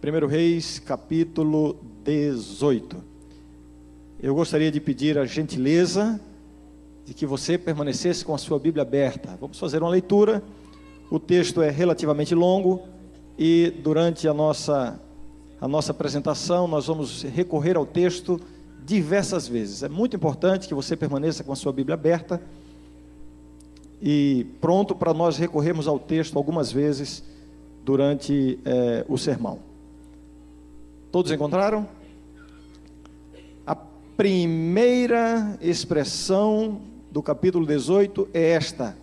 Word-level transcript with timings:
1 0.00 0.26
Reis, 0.28 0.78
capítulo 0.78 1.76
18. 2.04 3.02
Eu 4.22 4.32
gostaria 4.32 4.70
de 4.70 4.80
pedir 4.80 5.18
a 5.18 5.26
gentileza 5.26 6.20
de 7.04 7.12
que 7.12 7.26
você 7.26 7.58
permanecesse 7.58 8.24
com 8.24 8.32
a 8.32 8.38
sua 8.38 8.60
Bíblia 8.60 8.82
aberta. 8.82 9.36
Vamos 9.40 9.58
fazer 9.58 9.82
uma 9.82 9.90
leitura. 9.90 10.40
O 11.10 11.18
texto 11.18 11.60
é 11.60 11.68
relativamente 11.68 12.32
longo 12.32 12.82
e 13.36 13.74
durante 13.82 14.28
a 14.28 14.32
nossa 14.32 15.00
a 15.60 15.66
nossa 15.66 15.90
apresentação 15.90 16.68
nós 16.68 16.86
vamos 16.86 17.24
recorrer 17.24 17.76
ao 17.76 17.84
texto 17.84 18.40
diversas 18.86 19.48
vezes. 19.48 19.82
É 19.82 19.88
muito 19.88 20.14
importante 20.14 20.68
que 20.68 20.74
você 20.74 20.96
permaneça 20.96 21.42
com 21.42 21.52
a 21.52 21.56
sua 21.56 21.72
Bíblia 21.72 21.94
aberta 21.94 22.40
e 24.00 24.46
pronto 24.60 24.94
para 24.94 25.12
nós 25.12 25.36
recorrermos 25.38 25.88
ao 25.88 25.98
texto 25.98 26.36
algumas 26.36 26.70
vezes 26.70 27.24
durante 27.84 28.60
é, 28.64 29.04
o 29.08 29.18
sermão. 29.18 29.66
Todos 31.10 31.32
encontraram? 31.32 31.88
A 33.66 33.74
primeira 33.74 35.56
expressão 35.60 36.82
do 37.10 37.22
capítulo 37.22 37.66
18 37.66 38.28
é 38.34 38.50
esta: 38.50 38.96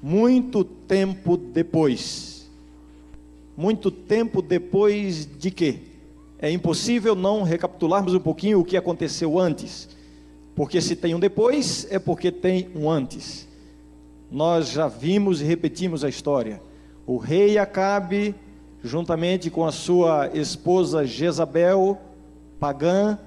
muito 0.00 0.62
tempo 0.64 1.36
depois. 1.36 2.48
Muito 3.56 3.90
tempo 3.90 4.40
depois 4.40 5.26
de 5.26 5.50
quê? 5.50 5.80
É 6.38 6.50
impossível 6.50 7.14
não 7.14 7.42
recapitularmos 7.42 8.14
um 8.14 8.20
pouquinho 8.20 8.60
o 8.60 8.64
que 8.64 8.76
aconteceu 8.76 9.38
antes. 9.38 9.88
Porque 10.54 10.80
se 10.80 10.94
tem 10.94 11.14
um 11.14 11.20
depois, 11.20 11.86
é 11.90 11.98
porque 11.98 12.30
tem 12.30 12.68
um 12.74 12.88
antes. 12.88 13.48
Nós 14.30 14.70
já 14.70 14.86
vimos 14.86 15.40
e 15.40 15.44
repetimos 15.44 16.04
a 16.04 16.08
história. 16.08 16.62
O 17.06 17.16
rei 17.16 17.58
Acabe 17.58 18.34
juntamente 18.82 19.48
com 19.48 19.64
a 19.64 19.72
sua 19.72 20.30
esposa 20.34 21.06
Jezabel, 21.06 21.98
pagã, 22.58 23.18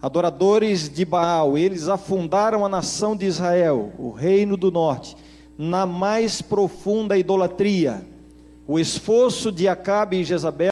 adoradores 0.00 0.88
de 0.88 1.04
Baal, 1.04 1.58
eles 1.58 1.88
afundaram 1.88 2.64
a 2.64 2.68
nação 2.68 3.16
de 3.16 3.26
Israel, 3.26 3.92
o 3.98 4.10
reino 4.10 4.56
do 4.56 4.70
norte, 4.70 5.16
na 5.56 5.84
mais 5.84 6.40
profunda 6.40 7.18
idolatria. 7.18 8.06
O 8.66 8.78
esforço 8.78 9.52
de 9.52 9.68
Acabe 9.68 10.18
e 10.18 10.24
Jezabel 10.24 10.70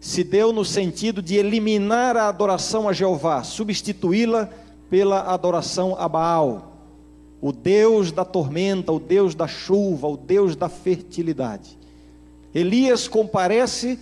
se 0.00 0.24
deu 0.24 0.52
no 0.52 0.64
sentido 0.64 1.22
de 1.22 1.36
eliminar 1.36 2.16
a 2.16 2.28
adoração 2.28 2.88
a 2.88 2.92
Jeová, 2.92 3.42
substituí-la 3.44 4.50
pela 4.90 5.32
adoração 5.32 5.96
a 5.98 6.08
Baal, 6.08 6.72
o 7.40 7.52
Deus 7.52 8.12
da 8.12 8.24
tormenta, 8.24 8.92
o 8.92 9.00
Deus 9.00 9.34
da 9.34 9.46
chuva, 9.46 10.08
o 10.08 10.16
Deus 10.16 10.56
da 10.56 10.68
fertilidade. 10.68 11.81
Elias 12.54 13.08
comparece 13.08 13.98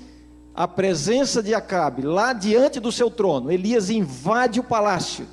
à 0.55 0.67
presença 0.67 1.43
de 1.43 1.55
Acabe, 1.55 2.03
lá 2.03 2.33
diante 2.33 2.81
do 2.81 2.91
seu 2.91 3.11
trono. 3.11 3.51
Elias 3.51 3.91
invade 3.91 4.59
o 4.61 4.65
palácio 4.65 5.27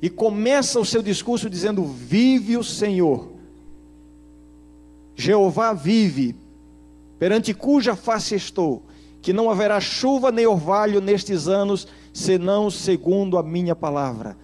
e 0.00 0.08
começa 0.08 0.78
o 0.78 0.84
seu 0.84 1.02
discurso 1.02 1.50
dizendo: 1.50 1.84
Vive 1.84 2.56
o 2.56 2.64
Senhor. 2.64 3.32
Jeová 5.14 5.72
vive, 5.72 6.36
perante 7.18 7.52
cuja 7.52 7.96
face 7.96 8.36
estou, 8.36 8.84
que 9.20 9.32
não 9.32 9.50
haverá 9.50 9.80
chuva 9.80 10.30
nem 10.30 10.46
orvalho 10.46 11.00
nestes 11.00 11.48
anos, 11.48 11.88
senão 12.12 12.70
segundo 12.70 13.36
a 13.36 13.42
minha 13.42 13.74
palavra. 13.74 14.36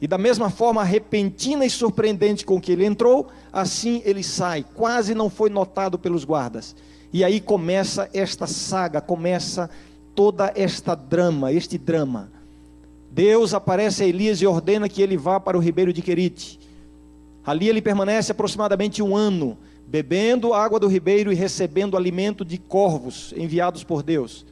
E 0.00 0.06
da 0.06 0.16
mesma 0.16 0.48
forma 0.48 0.82
repentina 0.82 1.64
e 1.64 1.70
surpreendente 1.70 2.46
com 2.46 2.60
que 2.60 2.72
ele 2.72 2.86
entrou, 2.86 3.28
assim 3.52 4.00
ele 4.04 4.22
sai, 4.22 4.64
quase 4.74 5.14
não 5.14 5.28
foi 5.28 5.50
notado 5.50 5.98
pelos 5.98 6.24
guardas. 6.24 6.74
E 7.12 7.22
aí 7.22 7.40
começa 7.40 8.08
esta 8.14 8.46
saga, 8.46 9.00
começa 9.00 9.68
toda 10.14 10.52
esta 10.54 10.94
drama, 10.94 11.52
este 11.52 11.76
drama. 11.76 12.30
Deus 13.10 13.52
aparece 13.52 14.04
a 14.04 14.06
Elias 14.06 14.40
e 14.40 14.46
ordena 14.46 14.88
que 14.88 15.02
ele 15.02 15.16
vá 15.16 15.40
para 15.40 15.58
o 15.58 15.60
ribeiro 15.60 15.92
de 15.92 16.00
Querite. 16.00 16.58
Ali 17.44 17.68
ele 17.68 17.82
permanece 17.82 18.32
aproximadamente 18.32 19.02
um 19.02 19.16
ano, 19.16 19.58
bebendo 19.86 20.54
água 20.54 20.78
do 20.78 20.86
ribeiro 20.86 21.32
e 21.32 21.34
recebendo 21.34 21.96
alimento 21.96 22.44
de 22.44 22.56
corvos 22.56 23.34
enviados 23.36 23.82
por 23.82 24.02
Deus. 24.02 24.46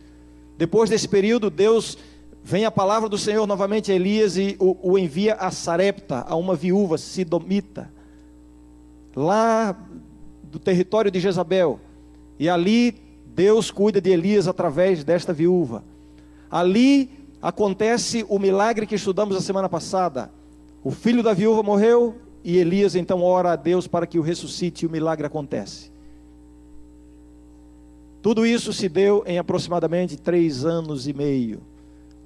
Depois 0.56 0.90
desse 0.90 1.06
período, 1.06 1.48
Deus 1.48 1.96
vem 2.48 2.64
a 2.64 2.70
palavra 2.70 3.10
do 3.10 3.18
Senhor 3.18 3.46
novamente 3.46 3.92
a 3.92 3.94
Elias 3.94 4.38
e 4.38 4.56
o, 4.58 4.92
o 4.92 4.98
envia 4.98 5.34
a 5.34 5.50
Sarepta, 5.50 6.24
a 6.26 6.34
uma 6.34 6.56
viúva 6.56 6.96
sidomita, 6.96 7.90
lá 9.14 9.76
do 10.44 10.58
território 10.58 11.10
de 11.10 11.20
Jezabel. 11.20 11.78
E 12.38 12.48
ali 12.48 12.96
Deus 13.26 13.70
cuida 13.70 14.00
de 14.00 14.08
Elias 14.08 14.48
através 14.48 15.04
desta 15.04 15.30
viúva. 15.30 15.84
Ali 16.50 17.10
acontece 17.42 18.24
o 18.30 18.38
milagre 18.38 18.86
que 18.86 18.94
estudamos 18.94 19.36
a 19.36 19.42
semana 19.42 19.68
passada. 19.68 20.30
O 20.82 20.90
filho 20.90 21.22
da 21.22 21.34
viúva 21.34 21.62
morreu 21.62 22.16
e 22.42 22.56
Elias 22.56 22.94
então 22.94 23.22
ora 23.22 23.52
a 23.52 23.56
Deus 23.56 23.86
para 23.86 24.06
que 24.06 24.18
o 24.18 24.22
ressuscite 24.22 24.86
e 24.86 24.88
o 24.88 24.90
milagre 24.90 25.26
acontece. 25.26 25.92
Tudo 28.22 28.46
isso 28.46 28.72
se 28.72 28.88
deu 28.88 29.22
em 29.26 29.36
aproximadamente 29.36 30.16
três 30.16 30.64
anos 30.64 31.06
e 31.06 31.12
meio. 31.12 31.60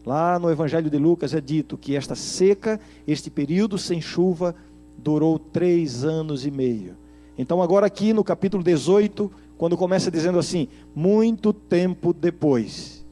Lá 0.04 0.38
no 0.38 0.50
Evangelho 0.50 0.90
de 0.90 0.98
Lucas 0.98 1.32
é 1.32 1.40
dito 1.40 1.78
que 1.78 1.94
esta 1.94 2.14
seca, 2.14 2.80
este 3.06 3.30
período 3.30 3.78
sem 3.78 4.00
chuva, 4.00 4.54
durou 4.98 5.38
três 5.38 6.04
anos 6.04 6.44
e 6.44 6.50
meio. 6.50 6.96
Então, 7.38 7.62
agora, 7.62 7.86
aqui 7.86 8.12
no 8.12 8.24
capítulo 8.24 8.62
18, 8.62 9.30
quando 9.56 9.76
começa 9.76 10.10
dizendo 10.10 10.38
assim, 10.38 10.68
muito 10.94 11.52
tempo 11.52 12.12
depois, 12.12 13.06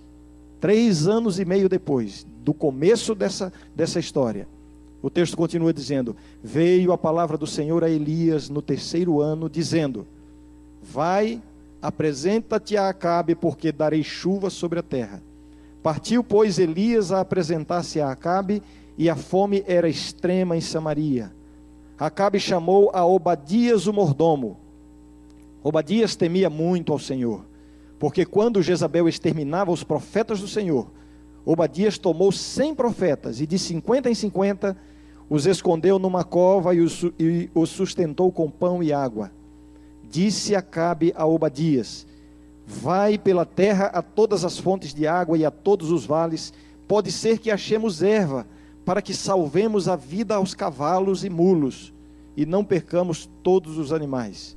três 0.61 1.06
anos 1.06 1.39
e 1.39 1.45
meio 1.45 1.69
depois 1.69 2.27
do 2.45 2.53
começo 2.53 3.15
dessa, 3.15 3.53
dessa 3.75 4.01
história, 4.01 4.49
o 5.03 5.09
texto 5.09 5.37
continua 5.37 5.72
dizendo: 5.72 6.15
Veio 6.43 6.93
a 6.93 6.99
palavra 6.99 7.39
do 7.39 7.47
Senhor 7.47 7.83
a 7.84 7.89
Elias 7.89 8.51
no 8.51 8.61
terceiro 8.61 9.21
ano, 9.21 9.49
dizendo: 9.49 10.07
Vai, 10.83 11.41
apresenta-te 11.81 12.77
a 12.77 12.89
Acabe, 12.89 13.34
porque 13.34 13.72
darei 13.72 14.03
chuva 14.03 14.51
sobre 14.51 14.78
a 14.78 14.83
terra. 14.83 15.22
Partiu, 15.82 16.22
pois, 16.22 16.58
Elias 16.58 17.10
a 17.10 17.20
apresentar-se 17.20 18.00
a 18.00 18.10
Acabe, 18.10 18.62
e 18.98 19.08
a 19.08 19.16
fome 19.16 19.64
era 19.66 19.88
extrema 19.88 20.56
em 20.56 20.60
Samaria. 20.60 21.32
Acabe 21.98 22.38
chamou 22.38 22.91
a 22.92 23.04
Obadias 23.04 23.86
o 23.86 23.92
mordomo, 23.92 24.58
Obadias 25.62 26.16
temia 26.16 26.48
muito 26.48 26.92
ao 26.92 26.98
Senhor, 26.98 27.44
porque 27.98 28.24
quando 28.24 28.62
Jezabel 28.62 29.08
exterminava 29.08 29.70
os 29.70 29.84
profetas 29.84 30.41
do 30.41 30.48
Senhor, 30.48 30.91
Obadias 31.44 31.98
tomou 31.98 32.32
cem 32.32 32.74
profetas 32.74 33.41
e 33.41 33.47
de 33.47 33.58
cinquenta 33.58 34.10
em 34.10 34.14
cinquenta 34.14 34.76
os 35.28 35.47
escondeu 35.47 35.98
numa 35.98 36.24
cova 36.24 36.74
e 36.74 36.80
os, 36.80 37.02
e 37.18 37.50
os 37.54 37.70
sustentou 37.70 38.32
com 38.32 38.50
pão 38.50 38.82
e 38.82 38.92
água. 38.92 39.30
Disse 40.10 40.54
Acabe 40.54 41.12
a 41.14 41.26
Obadias: 41.26 42.06
Vai 42.70 43.19
pela 43.19 43.44
terra 43.44 43.86
a 43.86 44.00
todas 44.00 44.44
as 44.44 44.56
fontes 44.56 44.94
de 44.94 45.04
água 45.04 45.36
e 45.36 45.44
a 45.44 45.50
todos 45.50 45.91
os 45.91 46.06
vales, 46.06 46.53
pode 46.86 47.10
ser 47.10 47.38
que 47.38 47.50
achemos 47.50 48.00
erva, 48.00 48.47
para 48.84 49.03
que 49.03 49.12
salvemos 49.12 49.88
a 49.88 49.97
vida 49.97 50.36
aos 50.36 50.54
cavalos 50.54 51.25
e 51.25 51.28
mulos, 51.28 51.92
e 52.36 52.47
não 52.47 52.64
percamos 52.64 53.28
todos 53.42 53.76
os 53.76 53.92
animais. 53.92 54.56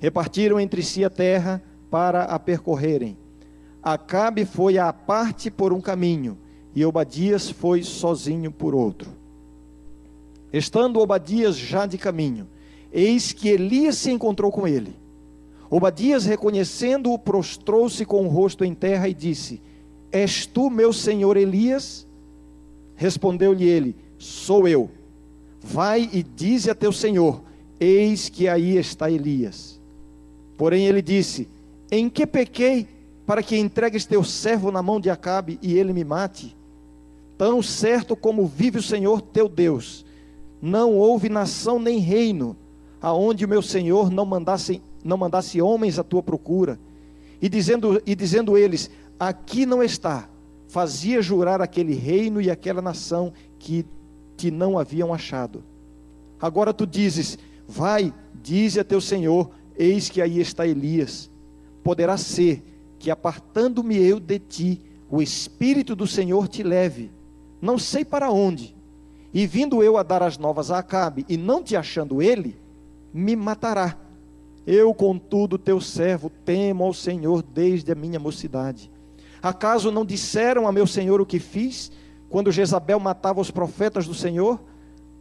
Repartiram 0.00 0.58
entre 0.58 0.82
si 0.82 1.04
a 1.04 1.08
terra 1.08 1.62
para 1.88 2.24
a 2.24 2.38
percorrerem. 2.38 3.16
Acabe 3.80 4.44
foi 4.44 4.76
à 4.76 4.92
parte 4.92 5.50
por 5.50 5.72
um 5.72 5.80
caminho, 5.80 6.36
e 6.74 6.84
Obadias 6.84 7.48
foi 7.48 7.82
sozinho 7.84 8.50
por 8.50 8.74
outro. 8.74 9.10
Estando 10.52 11.00
Obadias 11.00 11.56
já 11.56 11.86
de 11.86 11.96
caminho, 11.96 12.48
eis 12.92 13.32
que 13.32 13.48
Elias 13.48 13.96
se 13.96 14.10
encontrou 14.10 14.50
com 14.50 14.66
ele. 14.66 15.01
Obadias, 15.74 16.26
reconhecendo-o, 16.26 17.18
prostrou-se 17.18 18.04
com 18.04 18.26
o 18.26 18.28
rosto 18.28 18.62
em 18.62 18.74
terra 18.74 19.08
e 19.08 19.14
disse: 19.14 19.58
És 20.12 20.44
tu, 20.44 20.68
meu 20.68 20.92
senhor 20.92 21.34
Elias? 21.38 22.06
Respondeu-lhe 22.94 23.64
ele: 23.64 23.96
Sou 24.18 24.68
eu. 24.68 24.90
Vai 25.62 26.10
e 26.12 26.22
dize 26.22 26.70
a 26.70 26.74
teu 26.74 26.92
senhor: 26.92 27.40
Eis 27.80 28.28
que 28.28 28.48
aí 28.48 28.76
está 28.76 29.10
Elias. 29.10 29.80
Porém 30.58 30.86
ele 30.86 31.00
disse: 31.00 31.48
Em 31.90 32.10
que 32.10 32.26
pequei 32.26 32.86
para 33.24 33.42
que 33.42 33.56
entregues 33.56 34.04
teu 34.04 34.22
servo 34.22 34.70
na 34.70 34.82
mão 34.82 35.00
de 35.00 35.08
Acabe 35.08 35.58
e 35.62 35.78
ele 35.78 35.94
me 35.94 36.04
mate? 36.04 36.54
Tão 37.38 37.62
certo 37.62 38.14
como 38.14 38.46
vive 38.46 38.78
o 38.78 38.82
Senhor 38.82 39.22
teu 39.22 39.48
Deus, 39.48 40.04
não 40.60 40.92
houve 40.92 41.30
nação 41.30 41.78
nem 41.78 41.98
reino 41.98 42.54
aonde 43.00 43.46
o 43.46 43.48
meu 43.48 43.62
Senhor 43.62 44.10
não 44.10 44.26
mandasse, 44.26 44.82
não 45.02 45.16
mandasse 45.16 45.60
homens 45.60 45.98
à 45.98 46.04
tua 46.04 46.22
procura. 46.22 46.78
E 47.40 47.48
dizendo, 47.48 48.00
e 48.06 48.14
dizendo 48.14 48.56
eles: 48.56 48.90
Aqui 49.18 49.66
não 49.66 49.82
está, 49.82 50.28
fazia 50.68 51.20
jurar 51.22 51.60
aquele 51.60 51.94
reino 51.94 52.40
e 52.40 52.50
aquela 52.50 52.82
nação 52.82 53.32
que 53.58 53.84
te 54.36 54.50
não 54.50 54.78
haviam 54.78 55.12
achado. 55.12 55.62
Agora 56.40 56.72
tu 56.72 56.86
dizes: 56.86 57.38
Vai, 57.66 58.12
dize 58.42 58.78
a 58.78 58.84
teu 58.84 59.00
Senhor, 59.00 59.50
Eis 59.76 60.08
que 60.08 60.20
aí 60.20 60.40
está 60.40 60.66
Elias. 60.66 61.30
Poderá 61.82 62.16
ser 62.16 62.62
que 62.98 63.10
apartando-me 63.10 63.96
eu 63.96 64.20
de 64.20 64.38
ti, 64.38 64.80
o 65.10 65.20
Espírito 65.20 65.96
do 65.96 66.06
Senhor 66.06 66.46
te 66.46 66.62
leve, 66.62 67.10
não 67.60 67.78
sei 67.78 68.04
para 68.04 68.30
onde. 68.30 68.76
E 69.34 69.46
vindo 69.46 69.82
eu 69.82 69.96
a 69.96 70.02
dar 70.02 70.22
as 70.22 70.38
novas 70.38 70.70
a 70.70 70.78
Acabe, 70.78 71.24
e 71.28 71.36
não 71.36 71.62
te 71.62 71.74
achando 71.74 72.22
ele, 72.22 72.56
me 73.12 73.34
matará. 73.34 73.98
Eu, 74.66 74.94
contudo, 74.94 75.58
teu 75.58 75.80
servo, 75.80 76.30
temo 76.44 76.84
ao 76.84 76.94
Senhor 76.94 77.42
desde 77.42 77.90
a 77.90 77.94
minha 77.94 78.20
mocidade. 78.20 78.90
Acaso 79.42 79.90
não 79.90 80.04
disseram 80.04 80.68
a 80.68 80.72
meu 80.72 80.86
senhor 80.86 81.20
o 81.20 81.26
que 81.26 81.40
fiz, 81.40 81.90
quando 82.28 82.52
Jezabel 82.52 83.00
matava 83.00 83.40
os 83.40 83.50
profetas 83.50 84.06
do 84.06 84.14
Senhor? 84.14 84.60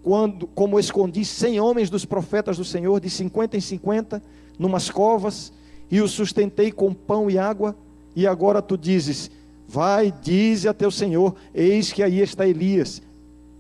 Quando, 0.04 0.46
como 0.48 0.80
escondi 0.80 1.26
cem 1.26 1.60
homens 1.60 1.90
dos 1.90 2.06
profetas 2.06 2.58
do 2.58 2.64
Senhor, 2.64 3.00
de 3.00 3.10
cinquenta 3.10 3.58
em 3.58 3.62
cinquenta, 3.62 4.22
numas 4.60 4.90
covas, 4.90 5.52
e 5.90 6.00
os 6.02 6.12
sustentei 6.12 6.72
com 6.72 6.94
pão 6.94 7.30
e 7.30 7.38
água, 7.38 7.76
e 8.16 8.28
agora 8.28 8.62
tu 8.62 8.78
dizes: 8.78 9.32
Vai, 9.68 10.12
dize 10.12 10.68
a 10.68 10.74
teu 10.74 10.92
senhor: 10.92 11.36
Eis 11.54 11.92
que 11.92 12.04
aí 12.04 12.20
está 12.20 12.48
Elias, 12.48 13.02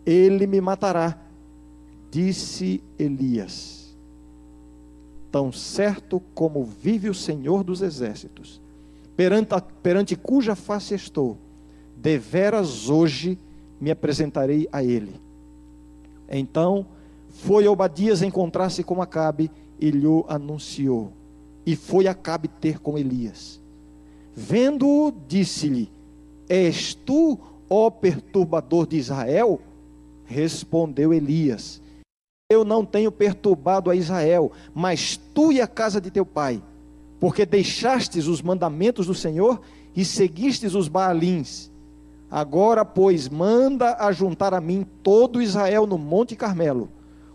ele 0.06 0.46
me 0.46 0.62
matará. 0.62 1.18
Disse 2.12 2.84
Elias: 3.00 3.81
Tão 5.32 5.52
certo 5.52 6.22
como 6.34 6.64
vive 6.64 7.10
o 7.10 7.14
Senhor 7.14 7.64
dos 7.64 7.82
exércitos, 7.82 8.62
perante, 9.16 9.54
a, 9.54 9.62
perante 9.62 10.16
cuja 10.16 10.56
face 10.56 10.94
estou, 10.94 11.38
deveras 11.96 12.90
hoje 12.90 13.38
me 13.80 13.90
apresentarei 13.90 14.68
a 14.72 14.84
ele. 14.84 15.16
Então 16.30 16.86
foi 17.30 17.68
Obadias 17.68 18.22
encontrar-se 18.22 18.84
com 18.84 19.02
Acabe 19.02 19.50
e 19.80 19.90
lhe 19.90 20.06
anunciou. 20.28 21.12
E 21.66 21.76
foi 21.76 22.08
Acabe 22.08 22.48
ter 22.48 22.80
com 22.80 22.98
Elias. 22.98 23.60
Vendo-o, 24.36 25.14
disse-lhe: 25.28 25.90
És 26.48 26.94
tu, 26.94 27.40
ó 27.70 27.90
perturbador 27.90 28.88
de 28.88 28.98
Israel? 28.98 29.60
Respondeu 30.26 31.14
Elias: 31.14 31.82
Eu 32.52 32.66
não 32.66 32.84
tenho 32.84 33.10
perturbado 33.14 33.90
a 33.90 33.96
Israel, 33.96 34.52
mas 34.76 35.16
tu 35.16 35.54
e 35.54 35.62
a 35.62 35.68
casa 35.68 36.02
de 36.02 36.12
teu 36.12 36.26
pai, 36.26 36.62
porque 37.18 37.46
deixastes 37.46 38.28
os 38.28 38.42
mandamentos 38.42 39.08
do 39.08 39.14
Senhor 39.14 39.62
e 39.96 40.04
seguistes 40.04 40.76
os 40.76 40.90
Baalins. 40.90 41.72
Agora, 42.30 42.84
pois, 42.84 43.30
manda 43.30 43.96
ajuntar 44.06 44.54
a 44.54 44.60
mim 44.60 44.86
todo 45.02 45.42
Israel 45.42 45.88
no 45.88 45.98
Monte 45.98 46.36
Carmelo, 46.36 46.90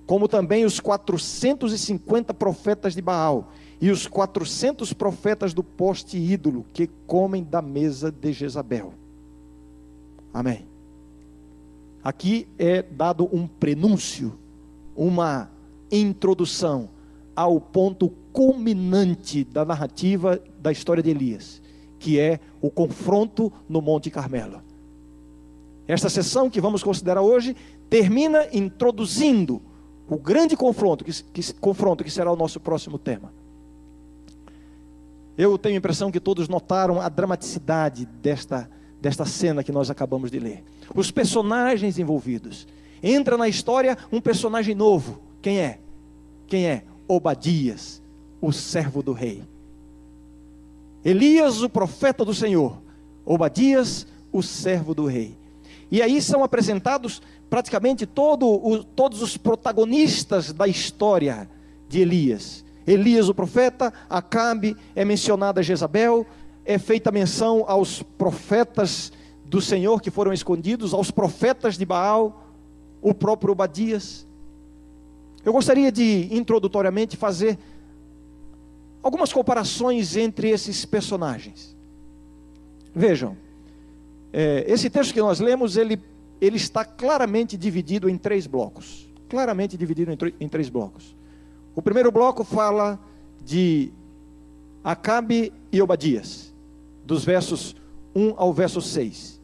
como 0.06 0.28
também 0.28 0.66
os 0.66 0.78
quatrocentos 0.80 1.72
e 1.72 1.78
cinquenta 1.78 2.34
profetas 2.34 2.94
de 2.94 3.00
Baal 3.00 3.50
e 3.80 3.90
os 3.90 4.06
quatrocentos 4.06 4.92
profetas 4.92 5.54
do 5.54 5.64
poste 5.64 6.18
ídolo 6.18 6.66
que 6.74 6.90
comem 7.06 7.42
da 7.42 7.62
mesa 7.62 8.12
de 8.12 8.34
Jezabel. 8.34 8.92
Amém. 10.32 10.66
Aqui 12.04 12.46
é 12.58 12.82
dado 12.82 13.26
um 13.32 13.46
prenúncio, 13.46 14.34
uma 14.96 15.50
introdução 15.90 16.90
ao 17.34 17.60
ponto 17.60 18.08
culminante 18.32 19.44
da 19.44 19.64
narrativa 19.64 20.40
da 20.58 20.72
história 20.72 21.02
de 21.02 21.10
Elias, 21.10 21.62
que 21.98 22.18
é 22.18 22.40
o 22.60 22.70
confronto 22.70 23.52
no 23.68 23.80
Monte 23.80 24.10
Carmelo. 24.10 24.62
Esta 25.86 26.08
sessão 26.08 26.50
que 26.50 26.60
vamos 26.60 26.82
considerar 26.82 27.20
hoje 27.20 27.54
termina 27.88 28.46
introduzindo 28.52 29.62
o 30.08 30.16
grande 30.16 30.56
confronto 30.56 31.04
que, 31.04 31.22
que, 31.24 31.52
confronto 31.54 32.02
que 32.02 32.10
será 32.10 32.32
o 32.32 32.36
nosso 32.36 32.58
próximo 32.58 32.98
tema. 32.98 33.32
Eu 35.36 35.58
tenho 35.58 35.74
a 35.74 35.78
impressão 35.78 36.10
que 36.10 36.18
todos 36.18 36.48
notaram 36.48 37.00
a 37.00 37.08
dramaticidade 37.08 38.06
desta, 38.06 38.70
desta 39.00 39.24
cena 39.26 39.62
que 39.62 39.70
nós 39.70 39.90
acabamos 39.90 40.30
de 40.30 40.38
ler. 40.38 40.64
Os 40.94 41.10
personagens 41.10 41.98
envolvidos. 41.98 42.66
Entra 43.02 43.36
na 43.36 43.48
história 43.48 43.96
um 44.10 44.20
personagem 44.20 44.74
novo. 44.74 45.20
Quem 45.42 45.60
é? 45.60 45.78
Quem 46.46 46.66
é? 46.66 46.84
Obadias, 47.08 48.02
o 48.40 48.52
servo 48.52 49.02
do 49.02 49.12
rei. 49.12 49.42
Elias, 51.04 51.62
o 51.62 51.68
profeta 51.68 52.24
do 52.24 52.34
Senhor. 52.34 52.78
Obadias, 53.24 54.06
o 54.32 54.42
servo 54.42 54.94
do 54.94 55.06
rei. 55.06 55.36
E 55.90 56.02
aí 56.02 56.20
são 56.20 56.42
apresentados 56.42 57.22
praticamente 57.48 58.06
todo 58.06 58.48
o, 58.48 58.82
todos 58.82 59.22
os 59.22 59.36
protagonistas 59.36 60.52
da 60.52 60.66
história 60.66 61.48
de 61.88 62.00
Elias. 62.00 62.64
Elias, 62.86 63.28
o 63.28 63.34
profeta, 63.34 63.92
Acabe, 64.08 64.76
é 64.94 65.04
mencionada 65.04 65.62
Jezabel, 65.62 66.26
é 66.64 66.78
feita 66.78 67.12
menção 67.12 67.64
aos 67.66 68.02
profetas 68.02 69.12
do 69.44 69.60
Senhor 69.60 70.00
que 70.00 70.10
foram 70.10 70.32
escondidos, 70.32 70.92
aos 70.92 71.10
profetas 71.10 71.76
de 71.76 71.84
Baal, 71.84 72.45
o 73.00 73.14
próprio 73.14 73.52
Obadias. 73.52 74.26
Eu 75.44 75.52
gostaria 75.52 75.92
de, 75.92 76.28
introdutoriamente, 76.34 77.16
fazer 77.16 77.58
algumas 79.02 79.32
comparações 79.32 80.16
entre 80.16 80.50
esses 80.50 80.84
personagens. 80.84 81.76
Vejam, 82.94 83.36
é, 84.32 84.64
esse 84.66 84.90
texto 84.90 85.14
que 85.14 85.20
nós 85.20 85.38
lemos, 85.38 85.76
ele, 85.76 86.00
ele 86.40 86.56
está 86.56 86.84
claramente 86.84 87.56
dividido 87.56 88.08
em 88.08 88.18
três 88.18 88.46
blocos. 88.46 89.08
Claramente 89.28 89.76
dividido 89.76 90.12
em, 90.12 90.18
em 90.40 90.48
três 90.48 90.68
blocos. 90.68 91.14
O 91.74 91.82
primeiro 91.82 92.10
bloco 92.10 92.42
fala 92.42 92.98
de 93.44 93.92
Acabe 94.82 95.52
e 95.70 95.80
Obadias, 95.82 96.54
dos 97.04 97.24
versos 97.24 97.76
1 98.14 98.34
ao 98.36 98.52
verso 98.52 98.80
6. 98.80 99.40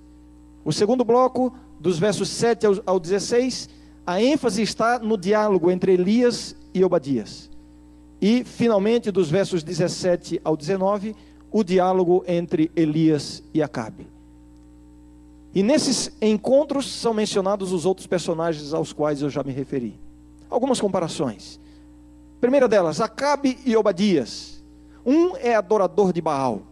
O 0.65 0.73
segundo 0.73 1.05
bloco, 1.05 1.55
dos 1.82 1.99
versos 1.99 2.29
7 2.29 2.64
ao 2.87 3.00
16, 3.00 3.69
a 4.06 4.23
ênfase 4.23 4.62
está 4.62 5.00
no 5.00 5.19
diálogo 5.19 5.69
entre 5.69 5.93
Elias 5.93 6.55
e 6.73 6.84
Obadias. 6.84 7.50
E, 8.20 8.44
finalmente, 8.44 9.11
dos 9.11 9.29
versos 9.29 9.64
17 9.64 10.40
ao 10.44 10.56
19, 10.56 11.17
o 11.50 11.64
diálogo 11.64 12.25
entre 12.29 12.70
Elias 12.76 13.43
e 13.52 13.61
Acabe. 13.61 14.06
E 15.52 15.61
nesses 15.61 16.12
encontros 16.23 16.87
são 16.87 17.12
mencionados 17.12 17.73
os 17.73 17.84
outros 17.84 18.06
personagens 18.06 18.73
aos 18.73 18.93
quais 18.93 19.20
eu 19.20 19.29
já 19.29 19.43
me 19.43 19.52
referi. 19.52 19.99
Algumas 20.49 20.81
comparações. 20.81 21.58
Primeira 22.40 22.69
delas, 22.69 23.00
Acabe 23.00 23.58
e 23.67 23.76
Obadias. 23.76 24.62
Um 25.05 25.37
é 25.37 25.56
adorador 25.56 26.12
de 26.12 26.20
Baal, 26.20 26.62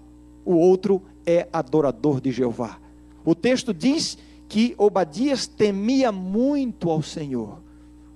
o 0.45 0.55
outro 0.55 1.03
é 1.27 1.49
adorador 1.53 2.21
de 2.21 2.31
Jeová. 2.31 2.79
O 3.25 3.35
texto 3.35 3.75
diz 3.75 4.17
que 4.51 4.75
Obadias 4.77 5.47
temia 5.47 6.11
muito 6.11 6.91
ao 6.91 7.01
Senhor. 7.01 7.61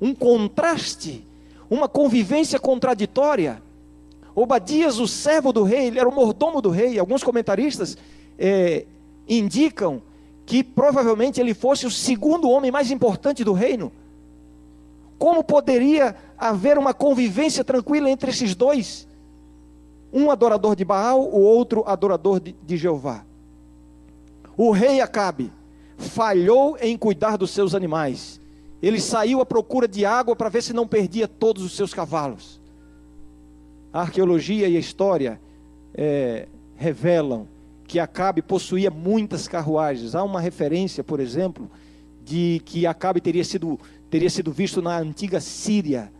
Um 0.01 0.13
contraste, 0.13 1.25
uma 1.71 1.89
convivência 1.89 2.59
contraditória. 2.59 3.63
Obadias, 4.35 4.99
o 4.99 5.07
servo 5.07 5.53
do 5.53 5.63
rei, 5.63 5.87
ele 5.87 6.01
era 6.01 6.09
o 6.09 6.15
mordomo 6.15 6.61
do 6.61 6.71
rei. 6.71 6.99
Alguns 6.99 7.23
comentaristas 7.23 7.97
é, 8.37 8.85
indicam 9.29 10.03
que 10.45 10.65
provavelmente 10.65 11.41
ele 11.41 11.55
fosse 11.55 11.87
o 11.87 11.91
segundo 11.91 12.51
homem 12.51 12.73
mais 12.73 12.91
importante 12.91 13.45
do 13.45 13.53
reino. 13.53 13.93
Como 15.17 15.45
poderia 15.45 16.17
haver 16.37 16.77
uma 16.79 16.93
convivência 16.93 17.63
tranquila 17.63 18.11
entre 18.11 18.33
esses 18.33 18.57
dois? 18.57 19.07
Um 20.13 20.33
adorador 20.33 20.75
de 20.75 20.85
Baal, 20.85 21.23
o 21.23 21.41
outro 21.41 21.85
adorador 21.87 22.41
de, 22.41 22.57
de 22.61 22.77
Jeová. 22.77 23.25
O 24.57 24.73
rei 24.73 25.01
Acabe 25.01 25.53
falhou 26.15 26.77
em 26.81 26.97
cuidar 26.97 27.37
dos 27.37 27.51
seus 27.51 27.75
animais. 27.75 28.41
Ele 28.81 29.01
saiu 29.01 29.41
à 29.41 29.47
procura 29.47 29.89
de 29.89 30.07
água 30.07 30.37
para 30.37 30.49
ver 30.49 30.63
se 30.63 30.73
não 30.73 30.87
perdia 30.87 31.27
todos 31.27 31.65
os 31.65 31.75
seus 31.75 31.93
cavalos. 31.93 32.61
A 33.93 34.03
arqueologia 34.03 34.69
e 34.69 34.77
a 34.77 34.81
história 34.81 35.41
é, 35.93 36.47
revelam 36.77 37.49
que 37.85 37.99
Acabe 37.99 38.43
possuía 38.43 38.93
muitas 38.93 39.49
carruagens. 39.49 40.15
Há 40.15 40.23
uma 40.23 40.41
referência, 40.41 41.03
por 41.03 41.19
exemplo, 41.19 41.69
de 42.25 42.63
que 42.65 42.87
Acabe 42.87 43.21
teria 43.21 43.45
sido 43.45 43.79
teria 44.09 44.31
sido 44.31 44.53
visto 44.53 44.81
na 44.81 44.97
antiga 44.97 45.41
Síria 45.41 46.13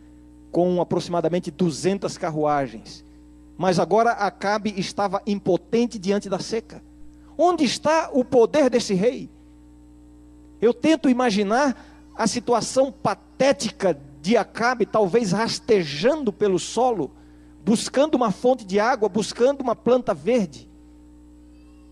com 0.51 0.81
aproximadamente 0.81 1.49
200 1.49 2.17
carruagens. 2.17 3.05
Mas 3.57 3.79
agora 3.79 4.11
Acabe 4.11 4.73
estava 4.75 5.21
impotente 5.25 5.97
diante 5.97 6.27
da 6.27 6.39
seca. 6.39 6.83
Onde 7.37 7.63
está 7.63 8.09
o 8.11 8.25
poder 8.25 8.69
desse 8.69 8.93
rei? 8.93 9.29
Eu 10.65 10.73
tento 10.73 11.09
imaginar 11.09 11.75
a 12.15 12.25
situação 12.27 12.91
patética 12.91 13.97
de 14.21 14.35
Acabe, 14.35 14.85
talvez 14.85 15.31
rastejando 15.31 16.33
pelo 16.33 16.57
solo, 16.57 17.11
buscando 17.63 18.15
uma 18.15 18.31
fonte 18.31 18.65
de 18.65 18.79
água, 18.79 19.07
buscando 19.07 19.61
uma 19.61 19.75
planta 19.75 20.13
verde. 20.13 20.69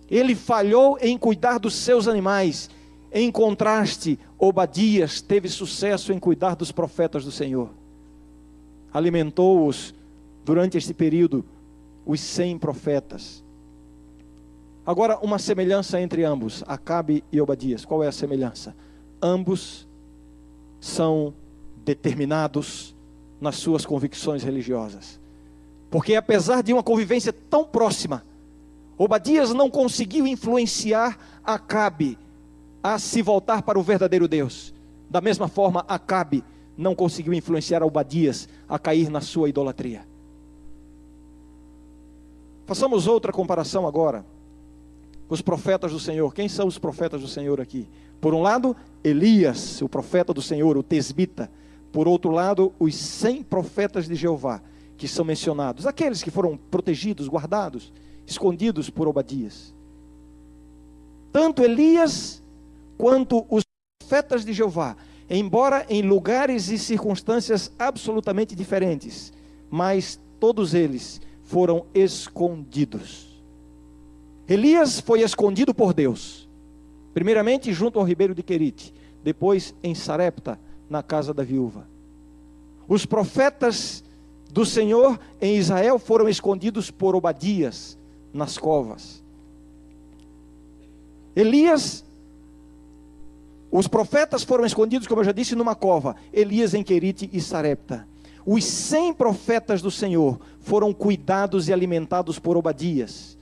Ele 0.10 0.34
falhou 0.34 0.98
em 1.02 1.18
cuidar 1.18 1.58
dos 1.60 1.76
seus 1.76 2.08
animais 2.08 2.70
em 3.16 3.32
contraste, 3.32 4.18
Obadias 4.40 5.22
teve 5.22 5.48
sucesso 5.48 6.12
em 6.12 6.18
cuidar 6.18 6.56
dos 6.56 6.72
profetas 6.72 7.24
do 7.24 7.32
Senhor. 7.32 7.70
Alimentou-os 8.92 9.94
durante 10.44 10.80
este 10.80 10.96
período, 10.96 11.46
os 12.08 12.20
cem 12.20 12.58
profetas. 12.58 13.44
Agora, 14.86 15.18
uma 15.20 15.40
semelhança 15.40 16.00
entre 16.00 16.24
ambos, 16.24 16.64
Acabe 16.68 17.24
e 17.32 17.40
Obadias. 17.40 17.86
Qual 17.86 18.04
é 18.04 18.08
a 18.08 18.12
semelhança? 18.12 18.76
Ambos 19.22 19.88
são 20.80 21.34
determinados 21.86 22.94
nas 23.40 23.56
suas 23.56 23.86
convicções 23.86 24.44
religiosas. 24.44 25.20
Porque 25.90 26.16
apesar 26.16 26.62
de 26.62 26.74
uma 26.74 26.84
convivência 26.84 27.32
tão 27.32 27.64
próxima, 27.64 28.26
Obadias 28.98 29.54
não 29.54 29.70
conseguiu 29.70 30.28
influenciar 30.28 31.18
Acabe 31.44 32.18
a 32.82 33.00
se 33.00 33.22
voltar 33.22 33.62
para 33.62 33.80
o 33.80 33.84
verdadeiro 33.84 34.28
Deus. 34.28 34.74
Da 35.10 35.22
mesma 35.22 35.48
forma, 35.48 35.86
Acabe 35.88 36.44
não 36.78 36.94
conseguiu 36.96 37.34
influenciar 37.34 37.84
Obadias 37.84 38.50
a 38.68 38.78
cair 38.78 39.10
na 39.10 39.22
sua 39.22 39.48
idolatria. 39.48 40.06
Façamos 42.66 43.08
outra 43.08 43.32
comparação 43.32 43.88
agora. 43.88 44.26
Os 45.30 45.42
profetas 45.42 45.92
do 45.92 46.00
Senhor. 46.00 46.34
Quem 46.34 46.48
são 46.48 46.68
os 46.68 46.78
profetas 46.78 47.22
do 47.22 47.28
Senhor 47.28 47.60
aqui? 47.60 47.88
Por 48.20 48.34
um 48.34 48.42
lado, 48.42 48.76
Elias, 49.04 49.82
o 49.82 49.90
profeta 49.90 50.34
do 50.34 50.42
Senhor, 50.42 50.78
o 50.78 50.84
tesbita. 50.84 51.52
Por 51.92 52.08
outro 52.08 52.32
lado, 52.32 52.74
os 52.80 52.96
cem 52.96 53.44
profetas 53.44 54.08
de 54.08 54.16
Jeová, 54.16 54.62
que 54.98 55.08
são 55.08 55.26
mencionados. 55.26 55.86
Aqueles 55.86 56.24
que 56.24 56.32
foram 56.32 56.58
protegidos, 56.58 57.28
guardados, 57.28 57.92
escondidos 58.26 58.90
por 58.90 59.08
Obadias. 59.08 59.74
Tanto 61.32 61.64
Elias 61.64 62.42
quanto 62.98 63.46
os 63.50 63.64
profetas 64.00 64.46
de 64.46 64.54
Jeová, 64.54 64.96
embora 65.30 65.86
em 65.90 66.02
lugares 66.02 66.70
e 66.70 66.78
circunstâncias 66.78 67.72
absolutamente 67.78 68.56
diferentes, 68.56 69.34
mas 69.70 70.20
todos 70.40 70.74
eles 70.74 71.20
foram 71.44 71.86
escondidos. 71.94 73.33
Elias 74.48 75.00
foi 75.00 75.22
escondido 75.22 75.74
por 75.74 75.94
Deus, 75.94 76.50
primeiramente 77.14 77.72
junto 77.72 78.00
ao 78.00 78.06
ribeiro 78.06 78.36
de 78.36 78.44
Querite, 78.44 78.94
depois 79.24 79.74
em 79.82 79.96
Sarepta, 79.96 80.60
na 80.90 81.02
casa 81.02 81.34
da 81.34 81.44
viúva. 81.44 81.88
Os 82.88 83.06
profetas 83.06 84.04
do 84.52 84.66
Senhor 84.66 85.20
em 85.42 85.56
Israel 85.58 85.98
foram 85.98 86.28
escondidos 86.28 86.92
por 86.92 87.16
Obadias 87.16 87.98
nas 88.34 88.58
covas. 88.58 89.24
Elias, 91.36 92.04
os 93.72 93.88
profetas 93.88 94.44
foram 94.44 94.66
escondidos, 94.66 95.08
como 95.08 95.22
eu 95.22 95.26
já 95.26 95.32
disse, 95.32 95.56
numa 95.56 95.74
cova. 95.74 96.16
Elias 96.32 96.74
em 96.74 96.84
Querite 96.84 97.30
e 97.34 97.42
Sarepta. 97.42 98.08
Os 98.46 98.66
cem 98.66 99.14
profetas 99.14 99.82
do 99.82 99.90
Senhor 99.90 100.40
foram 100.60 100.94
cuidados 100.94 101.70
e 101.70 101.74
alimentados 101.74 102.38
por 102.38 102.58
Obadias. 102.58 103.38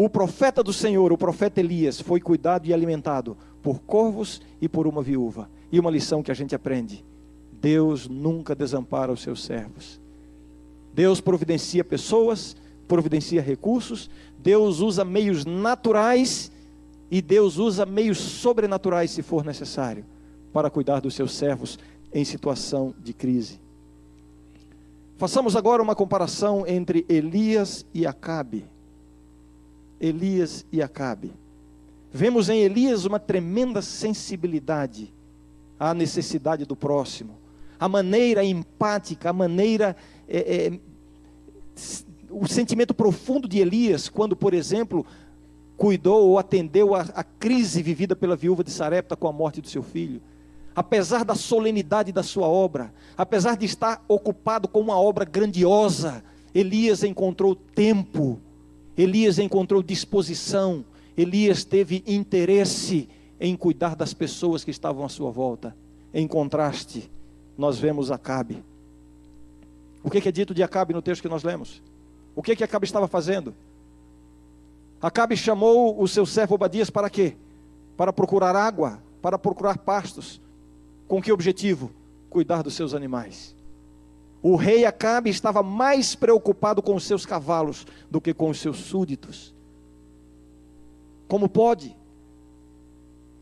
O 0.00 0.08
profeta 0.08 0.62
do 0.62 0.72
Senhor, 0.72 1.12
o 1.12 1.18
profeta 1.18 1.58
Elias, 1.58 2.00
foi 2.00 2.20
cuidado 2.20 2.68
e 2.68 2.72
alimentado 2.72 3.36
por 3.60 3.80
corvos 3.80 4.40
e 4.60 4.68
por 4.68 4.86
uma 4.86 5.02
viúva. 5.02 5.50
E 5.72 5.80
uma 5.80 5.90
lição 5.90 6.22
que 6.22 6.30
a 6.30 6.34
gente 6.34 6.54
aprende: 6.54 7.04
Deus 7.60 8.08
nunca 8.08 8.54
desampara 8.54 9.12
os 9.12 9.20
seus 9.20 9.42
servos. 9.42 10.00
Deus 10.94 11.20
providencia 11.20 11.82
pessoas, 11.82 12.56
providencia 12.86 13.42
recursos, 13.42 14.08
Deus 14.38 14.78
usa 14.78 15.04
meios 15.04 15.44
naturais 15.44 16.52
e 17.10 17.20
Deus 17.20 17.56
usa 17.58 17.84
meios 17.84 18.18
sobrenaturais 18.18 19.10
se 19.10 19.20
for 19.20 19.44
necessário 19.44 20.04
para 20.52 20.70
cuidar 20.70 21.00
dos 21.00 21.14
seus 21.14 21.34
servos 21.34 21.76
em 22.14 22.24
situação 22.24 22.94
de 23.02 23.12
crise. 23.12 23.60
Façamos 25.16 25.56
agora 25.56 25.82
uma 25.82 25.96
comparação 25.96 26.64
entre 26.68 27.04
Elias 27.08 27.84
e 27.92 28.06
Acabe. 28.06 28.64
Elias 30.00 30.64
e 30.72 30.82
Acabe. 30.82 31.32
Vemos 32.12 32.48
em 32.48 32.60
Elias 32.60 33.04
uma 33.04 33.18
tremenda 33.18 33.82
sensibilidade 33.82 35.12
à 35.78 35.92
necessidade 35.94 36.64
do 36.64 36.74
próximo, 36.74 37.38
a 37.78 37.88
maneira 37.88 38.42
empática, 38.42 39.30
a 39.30 39.32
maneira, 39.32 39.94
é, 40.26 40.66
é, 40.66 40.80
o 42.30 42.48
sentimento 42.48 42.92
profundo 42.92 43.46
de 43.46 43.58
Elias, 43.58 44.08
quando, 44.08 44.34
por 44.34 44.52
exemplo, 44.52 45.06
cuidou 45.76 46.28
ou 46.28 46.38
atendeu 46.38 46.94
a, 46.94 47.02
a 47.02 47.22
crise 47.22 47.82
vivida 47.82 48.16
pela 48.16 48.34
viúva 48.34 48.64
de 48.64 48.70
Sarepta 48.70 49.14
com 49.14 49.28
a 49.28 49.32
morte 49.32 49.60
do 49.60 49.68
seu 49.68 49.82
filho 49.82 50.20
apesar 50.78 51.24
da 51.24 51.34
solenidade 51.34 52.12
da 52.12 52.22
sua 52.22 52.46
obra, 52.46 52.94
apesar 53.16 53.56
de 53.56 53.66
estar 53.66 54.00
ocupado 54.06 54.68
com 54.68 54.78
uma 54.78 54.96
obra 54.96 55.24
grandiosa, 55.24 56.22
Elias 56.54 57.02
encontrou 57.02 57.56
tempo, 57.56 58.40
Elias 58.98 59.38
encontrou 59.38 59.80
disposição, 59.80 60.84
Elias 61.16 61.62
teve 61.62 62.02
interesse 62.04 63.08
em 63.40 63.56
cuidar 63.56 63.94
das 63.94 64.12
pessoas 64.12 64.64
que 64.64 64.72
estavam 64.72 65.04
à 65.04 65.08
sua 65.08 65.30
volta. 65.30 65.76
Em 66.12 66.26
contraste, 66.26 67.08
nós 67.56 67.78
vemos 67.78 68.10
Acabe. 68.10 68.62
O 70.02 70.10
que 70.10 70.28
é 70.28 70.32
dito 70.32 70.52
de 70.52 70.64
Acabe 70.64 70.92
no 70.92 71.00
texto 71.00 71.22
que 71.22 71.28
nós 71.28 71.44
lemos? 71.44 71.80
O 72.34 72.42
que, 72.42 72.56
que 72.56 72.64
Acabe 72.64 72.86
estava 72.86 73.06
fazendo? 73.06 73.54
Acabe 75.00 75.36
chamou 75.36 76.02
o 76.02 76.08
seu 76.08 76.26
servo 76.26 76.56
Obadias 76.56 76.90
para 76.90 77.08
quê? 77.08 77.36
Para 77.96 78.12
procurar 78.12 78.56
água, 78.56 79.00
para 79.22 79.38
procurar 79.38 79.78
pastos, 79.78 80.40
com 81.06 81.22
que 81.22 81.30
objetivo? 81.30 81.92
Cuidar 82.28 82.62
dos 82.62 82.74
seus 82.74 82.94
animais. 82.94 83.54
O 84.42 84.56
rei 84.56 84.84
Acabe 84.84 85.30
estava 85.30 85.62
mais 85.62 86.14
preocupado 86.14 86.80
com 86.80 86.94
os 86.94 87.04
seus 87.04 87.26
cavalos 87.26 87.86
do 88.10 88.20
que 88.20 88.32
com 88.32 88.50
os 88.50 88.58
seus 88.58 88.78
súditos. 88.78 89.54
Como 91.26 91.48
pode? 91.48 91.96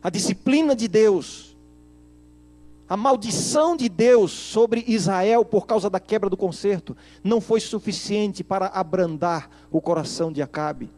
A 0.01 0.09
disciplina 0.09 0.75
de 0.75 0.87
Deus, 0.87 1.55
a 2.89 2.97
maldição 2.97 3.75
de 3.75 3.89
Deus 3.89 4.31
sobre 4.31 4.83
Israel 4.87 5.45
por 5.45 5.65
causa 5.65 5.89
da 5.89 5.99
quebra 5.99 6.29
do 6.29 6.37
concerto, 6.37 6.95
não 7.23 7.39
foi 7.39 7.59
suficiente 7.59 8.43
para 8.43 8.67
abrandar 8.67 9.49
o 9.71 9.81
coração 9.81 10.31
de 10.31 10.41
Acabe. 10.41 10.89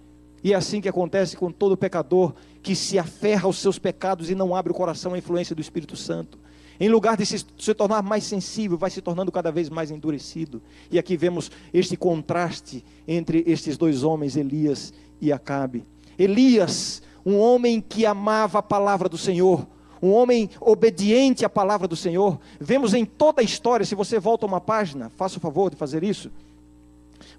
E 0.44 0.54
é 0.54 0.56
assim 0.56 0.80
que 0.80 0.88
acontece 0.88 1.36
com 1.36 1.52
todo 1.52 1.76
pecador 1.76 2.34
que 2.62 2.76
se 2.76 2.98
aferra 2.98 3.46
aos 3.46 3.58
seus 3.58 3.78
pecados 3.78 4.30
e 4.30 4.36
não 4.36 4.56
abre 4.56 4.72
o 4.72 4.76
coração 4.76 5.14
à 5.14 5.18
influência 5.18 5.56
do 5.56 5.62
Espírito 5.62 5.96
Santo. 5.96 6.38
Em 6.80 6.88
lugar 6.88 7.18
de 7.18 7.26
se, 7.26 7.46
se, 7.58 7.74
tornar 7.74 8.02
mais 8.02 8.24
sensível, 8.24 8.78
vai 8.78 8.90
se 8.90 9.02
tornando 9.02 9.32
cada 9.32 9.52
vez 9.52 9.70
mais 9.70 9.92
endurecido. 9.92 10.62
E 10.90 10.98
aqui 10.98 11.18
vemos 11.18 11.52
este 11.74 11.98
contraste 11.98 12.86
entre 13.06 13.44
estes 13.46 13.78
dois 13.78 14.04
homens, 14.04 14.38
Elias 14.38 14.94
e 15.20 15.32
Acabe. 15.34 15.86
Elias, 16.18 17.02
um 17.26 17.38
homem 17.38 17.82
que 17.82 18.06
amava 18.06 18.60
a 18.60 18.64
palavra 18.64 19.10
do 19.10 19.18
Senhor, 19.18 19.68
um 20.02 20.12
homem 20.12 20.50
obediente 20.62 21.44
à 21.44 21.50
palavra 21.50 21.86
do 21.86 21.98
Senhor. 21.98 22.40
Vemos 22.62 22.94
em 22.94 23.04
toda 23.04 23.42
a 23.42 23.44
história, 23.44 23.86
se 23.86 23.94
você 23.94 24.18
volta 24.18 24.46
uma 24.46 24.62
página, 24.62 25.10
faça 25.10 25.38
o 25.38 25.42
favor 25.42 25.70
de 25.70 25.76
fazer 25.76 26.02
isso. 26.02 26.32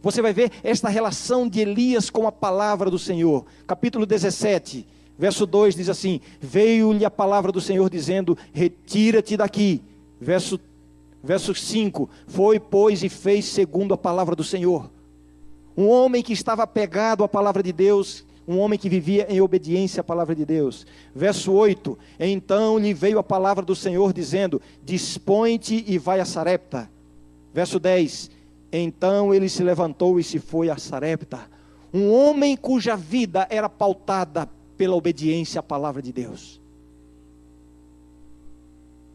Você 0.02 0.20
vai 0.20 0.34
ver 0.34 0.52
esta 0.62 0.90
relação 0.90 1.48
de 1.48 1.60
Elias 1.60 2.10
com 2.10 2.26
a 2.26 2.32
palavra 2.32 2.90
do 2.90 2.98
Senhor. 2.98 3.46
Capítulo 3.66 4.04
17 4.04 4.86
Verso 5.20 5.44
2 5.44 5.74
diz 5.74 5.90
assim: 5.90 6.18
Veio-lhe 6.40 7.04
a 7.04 7.10
palavra 7.10 7.52
do 7.52 7.60
Senhor 7.60 7.90
dizendo: 7.90 8.38
Retira-te 8.54 9.36
daqui. 9.36 9.82
Verso, 10.18 10.58
verso 11.22 11.54
5: 11.54 12.08
Foi, 12.26 12.58
pois, 12.58 13.02
e 13.02 13.10
fez 13.10 13.44
segundo 13.44 13.92
a 13.92 13.98
palavra 13.98 14.34
do 14.34 14.42
Senhor. 14.42 14.90
Um 15.76 15.88
homem 15.88 16.22
que 16.22 16.32
estava 16.32 16.62
apegado 16.62 17.22
à 17.22 17.28
palavra 17.28 17.62
de 17.62 17.70
Deus, 17.70 18.24
um 18.48 18.58
homem 18.58 18.78
que 18.78 18.88
vivia 18.88 19.26
em 19.28 19.42
obediência 19.42 20.00
à 20.00 20.04
palavra 20.04 20.34
de 20.34 20.46
Deus. 20.46 20.86
Verso 21.14 21.52
8: 21.52 21.98
Então 22.18 22.78
lhe 22.78 22.94
veio 22.94 23.18
a 23.18 23.22
palavra 23.22 23.62
do 23.62 23.76
Senhor 23.76 24.14
dizendo: 24.14 24.58
Dispõe-te 24.82 25.84
e 25.86 25.98
vai 25.98 26.18
a 26.20 26.24
Sarepta. 26.24 26.90
Verso 27.52 27.78
10: 27.78 28.30
Então 28.72 29.34
ele 29.34 29.50
se 29.50 29.62
levantou 29.62 30.18
e 30.18 30.24
se 30.24 30.38
foi 30.38 30.70
a 30.70 30.78
Sarepta. 30.78 31.40
Um 31.92 32.10
homem 32.10 32.56
cuja 32.56 32.96
vida 32.96 33.46
era 33.50 33.68
pautada 33.68 34.48
pela 34.80 34.96
obediência 34.96 35.58
à 35.58 35.62
palavra 35.62 36.00
de 36.00 36.10
Deus. 36.10 36.58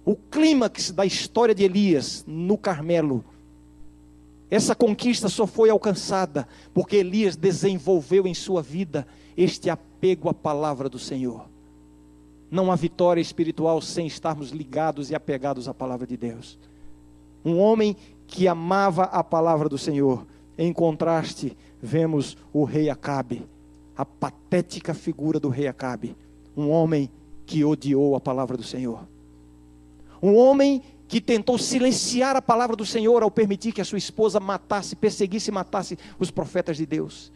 O 0.05 0.15
clímax 0.15 0.91
da 0.91 1.07
história 1.07 1.55
de 1.55 1.63
Elias 1.63 2.23
no 2.27 2.55
Carmelo, 2.55 3.25
essa 4.47 4.75
conquista 4.75 5.27
só 5.27 5.47
foi 5.47 5.71
alcançada 5.71 6.47
porque 6.71 6.97
Elias 6.97 7.35
desenvolveu 7.35 8.27
em 8.27 8.33
sua 8.35 8.61
vida 8.61 9.07
este 9.35 9.67
apego 9.67 10.29
à 10.29 10.35
palavra 10.35 10.87
do 10.87 10.99
Senhor. 10.99 11.49
Não 12.51 12.71
há 12.71 12.75
vitória 12.75 13.19
espiritual 13.19 13.81
sem 13.81 14.05
estarmos 14.05 14.51
ligados 14.51 15.09
e 15.09 15.15
apegados 15.15 15.67
à 15.67 15.73
palavra 15.73 16.05
de 16.05 16.15
Deus. 16.15 16.59
Um 17.43 17.57
homem 17.57 17.97
que 18.27 18.47
amava 18.47 19.05
a 19.05 19.23
palavra 19.23 19.67
do 19.67 19.79
Senhor. 19.79 20.27
Em 20.59 20.71
contraste, 20.71 21.57
vemos 21.81 22.37
o 22.53 22.63
rei 22.63 22.87
Acabe, 22.87 23.47
a 23.95 24.05
patética 24.05 24.93
figura 24.93 25.39
do 25.39 25.49
rei 25.49 25.67
Acabe, 25.67 26.15
um 26.55 26.69
homem 26.69 27.09
que 27.45 27.63
odiou 27.63 28.15
a 28.15 28.19
palavra 28.19 28.57
do 28.57 28.63
Senhor. 28.63 29.07
Um 30.21 30.35
homem 30.35 30.81
que 31.07 31.21
tentou 31.21 31.57
silenciar 31.57 32.35
a 32.35 32.41
palavra 32.41 32.75
do 32.75 32.85
Senhor 32.85 33.21
ao 33.21 33.29
permitir 33.29 33.71
que 33.71 33.81
a 33.81 33.85
sua 33.85 33.97
esposa 33.97 34.39
matasse, 34.39 34.95
perseguisse 34.95 35.51
e 35.51 35.53
matasse 35.53 35.97
os 36.17 36.31
profetas 36.31 36.77
de 36.77 36.85
Deus. 36.85 37.31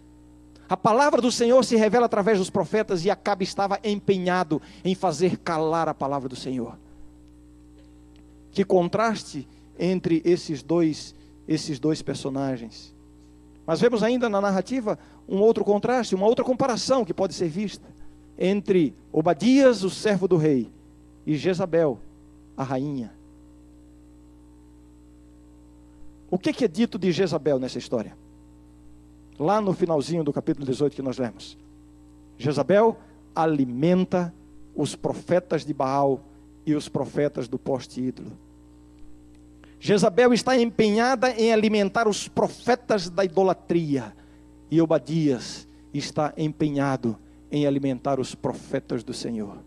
A 0.68 0.78
palavra 0.78 1.22
do 1.22 1.32
Senhor 1.32 1.63
se 1.63 1.75
revela 1.75 2.06
através 2.06 2.38
dos 2.38 2.50
profetas 2.50 3.06
e 3.06 3.10
Acabe 3.10 3.44
estava 3.44 3.80
empenhado 3.84 4.62
em 4.84 4.94
fazer 4.96 5.38
calar 5.38 5.89
a 5.89 5.94
palavra 5.94 6.30
do 6.30 6.36
Senhor. 6.36 6.78
Que 8.51 8.63
contraste 8.63 9.48
entre 9.78 10.22
esses 10.25 10.62
dois, 10.62 11.16
esses 11.48 11.80
dois 11.80 12.01
personagens. 12.01 12.94
Mas 13.70 13.80
vemos 13.80 14.02
ainda 14.02 14.28
na 14.28 14.42
narrativa 14.42 14.98
um 15.28 15.42
outro 15.42 15.64
contraste, 15.64 16.16
uma 16.16 16.26
outra 16.26 16.44
comparação 16.44 17.06
que 17.06 17.14
pode 17.14 17.36
ser 17.36 17.48
vista 17.48 17.88
entre 18.36 18.96
Obadias, 19.14 19.84
o 19.84 19.92
servo 19.92 20.28
do 20.28 20.38
rei, 20.38 20.72
e 21.24 21.38
Jezabel, 21.38 22.00
a 22.58 22.64
rainha. 22.64 23.14
O 26.32 26.40
que, 26.40 26.66
é 26.66 26.68
dito 26.68 26.98
de 26.98 27.12
Jezabel 27.12 27.60
nessa 27.60 27.78
história? 27.78 28.18
Lá 29.38 29.62
no 29.62 29.72
finalzinho 29.72 30.24
do 30.24 30.34
capítulo 30.34 30.66
18 30.66 30.96
que 30.96 31.04
nós 31.04 31.20
lemos. 31.20 31.56
Jezabel 32.40 32.98
alimenta 33.36 34.34
os 34.76 34.96
profetas 34.96 35.64
de 35.64 35.76
Baal 35.76 36.22
e 36.66 36.74
os 36.74 36.90
profetas 36.90 37.48
do 37.48 37.60
poste 37.60 38.02
ídolo. 38.02 38.32
Jezabel 39.79 40.33
está 40.33 40.59
empenhada 40.59 41.31
em 41.31 41.53
alimentar 41.53 42.07
os 42.07 42.27
profetas 42.27 43.09
da 43.09 43.24
idolatria. 43.24 44.13
E 44.69 44.81
Obadias 44.81 45.67
está 45.93 46.33
empenhado 46.38 47.17
em 47.51 47.65
alimentar 47.65 48.19
os 48.19 48.36
profetas 48.36 49.03
do 49.03 49.13
Senhor. 49.13 49.57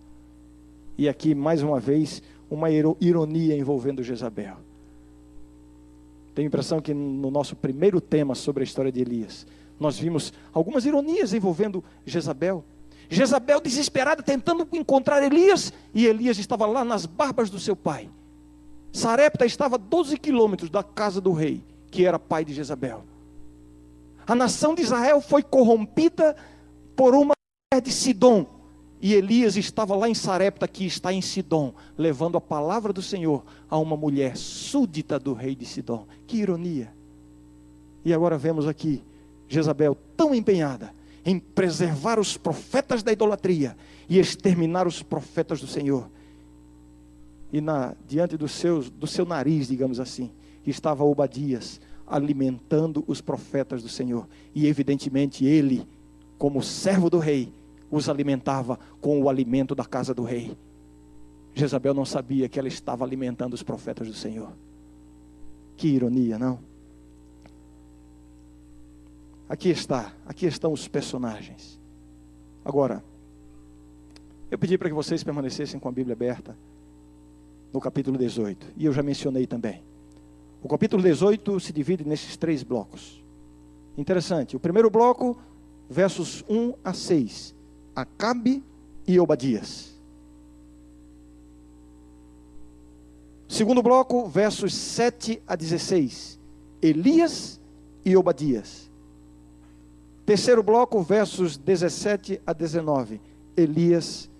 E 0.96 1.08
aqui, 1.08 1.34
mais 1.34 1.62
uma 1.62 1.80
vez, 1.80 2.22
uma 2.50 2.68
ironia 2.70 3.56
envolvendo 3.56 4.02
Jezabel. 4.02 4.56
Tenho 6.34 6.46
a 6.46 6.48
impressão 6.48 6.80
que 6.80 6.94
no 6.94 7.30
nosso 7.30 7.56
primeiro 7.56 8.00
tema 8.00 8.34
sobre 8.34 8.62
a 8.62 8.64
história 8.64 8.92
de 8.92 9.00
Elias, 9.00 9.46
nós 9.80 9.98
vimos 9.98 10.32
algumas 10.52 10.84
ironias 10.84 11.32
envolvendo 11.32 11.82
Jezabel. 12.06 12.64
Jezabel 13.08 13.60
desesperada 13.60 14.22
tentando 14.22 14.66
encontrar 14.72 15.22
Elias, 15.22 15.72
e 15.92 16.06
Elias 16.06 16.38
estava 16.38 16.64
lá 16.66 16.84
nas 16.84 17.04
barbas 17.04 17.50
do 17.50 17.58
seu 17.58 17.74
pai. 17.74 18.08
Sarepta 18.92 19.46
estava 19.46 19.76
a 19.76 19.78
12 19.78 20.18
quilômetros 20.18 20.70
da 20.70 20.82
casa 20.82 21.20
do 21.20 21.32
rei, 21.32 21.64
que 21.90 22.04
era 22.04 22.18
pai 22.18 22.44
de 22.44 22.52
Jezabel. 22.52 23.04
A 24.26 24.34
nação 24.34 24.74
de 24.74 24.82
Israel 24.82 25.20
foi 25.20 25.42
corrompida 25.42 26.36
por 26.94 27.14
uma 27.14 27.34
mulher 27.72 27.82
de 27.82 27.90
Sidom, 27.90 28.46
e 29.00 29.14
Elias 29.14 29.56
estava 29.56 29.96
lá 29.96 30.08
em 30.08 30.14
Sarepta, 30.14 30.68
que 30.68 30.86
está 30.86 31.12
em 31.12 31.20
Sidom, 31.20 31.74
levando 31.98 32.36
a 32.36 32.40
palavra 32.40 32.92
do 32.92 33.02
Senhor 33.02 33.44
a 33.68 33.76
uma 33.76 33.96
mulher 33.96 34.36
súdita 34.36 35.18
do 35.18 35.32
rei 35.32 35.56
de 35.56 35.66
Sidom. 35.66 36.06
Que 36.24 36.36
ironia. 36.36 36.94
E 38.04 38.14
agora 38.14 38.38
vemos 38.38 38.68
aqui 38.68 39.02
Jezabel 39.48 39.96
tão 40.16 40.32
empenhada 40.32 40.94
em 41.24 41.38
preservar 41.38 42.20
os 42.20 42.36
profetas 42.36 43.02
da 43.02 43.12
idolatria 43.12 43.76
e 44.08 44.20
exterminar 44.20 44.86
os 44.86 45.02
profetas 45.02 45.60
do 45.60 45.66
Senhor. 45.66 46.08
E 47.52 47.60
na, 47.60 47.94
diante 48.08 48.36
do 48.36 48.48
seu, 48.48 48.82
do 48.82 49.06
seu 49.06 49.26
nariz, 49.26 49.68
digamos 49.68 50.00
assim, 50.00 50.30
estava 50.66 51.04
Obadias 51.04 51.80
alimentando 52.06 53.04
os 53.06 53.20
profetas 53.20 53.82
do 53.82 53.88
Senhor. 53.88 54.26
E 54.54 54.66
evidentemente 54.66 55.44
ele, 55.44 55.86
como 56.38 56.62
servo 56.62 57.10
do 57.10 57.18
rei, 57.18 57.52
os 57.90 58.08
alimentava 58.08 58.78
com 59.00 59.20
o 59.20 59.28
alimento 59.28 59.74
da 59.74 59.84
casa 59.84 60.14
do 60.14 60.22
rei. 60.22 60.56
Jezabel 61.54 61.92
não 61.92 62.06
sabia 62.06 62.48
que 62.48 62.58
ela 62.58 62.68
estava 62.68 63.04
alimentando 63.04 63.52
os 63.52 63.62
profetas 63.62 64.08
do 64.08 64.14
Senhor. 64.14 64.50
Que 65.76 65.88
ironia, 65.88 66.38
não? 66.38 66.58
Aqui 69.46 69.68
está, 69.68 70.14
aqui 70.24 70.46
estão 70.46 70.72
os 70.72 70.88
personagens. 70.88 71.78
Agora, 72.64 73.04
eu 74.50 74.58
pedi 74.58 74.78
para 74.78 74.88
que 74.88 74.94
vocês 74.94 75.22
permanecessem 75.22 75.78
com 75.78 75.88
a 75.88 75.92
Bíblia 75.92 76.14
aberta 76.14 76.56
no 77.72 77.80
capítulo 77.80 78.18
18, 78.18 78.72
e 78.76 78.84
eu 78.84 78.92
já 78.92 79.02
mencionei 79.02 79.46
também. 79.46 79.82
O 80.62 80.68
capítulo 80.68 81.02
18 81.02 81.58
se 81.58 81.72
divide 81.72 82.04
nesses 82.04 82.36
três 82.36 82.62
blocos. 82.62 83.22
Interessante, 83.96 84.56
o 84.56 84.60
primeiro 84.60 84.90
bloco, 84.90 85.36
versos 85.88 86.44
1 86.48 86.74
a 86.84 86.92
6 86.92 87.54
Acabe 87.94 88.62
e 89.06 89.18
Obadias. 89.20 89.92
Segundo 93.48 93.82
bloco, 93.82 94.26
versos 94.28 94.74
7 94.74 95.42
a 95.46 95.54
16. 95.54 96.40
Elias 96.80 97.60
e 98.02 98.16
Obadias. 98.16 98.90
Terceiro 100.24 100.62
bloco, 100.62 101.02
versos 101.02 101.58
17 101.58 102.40
a 102.46 102.52
19. 102.54 103.20
Elias 103.54 104.30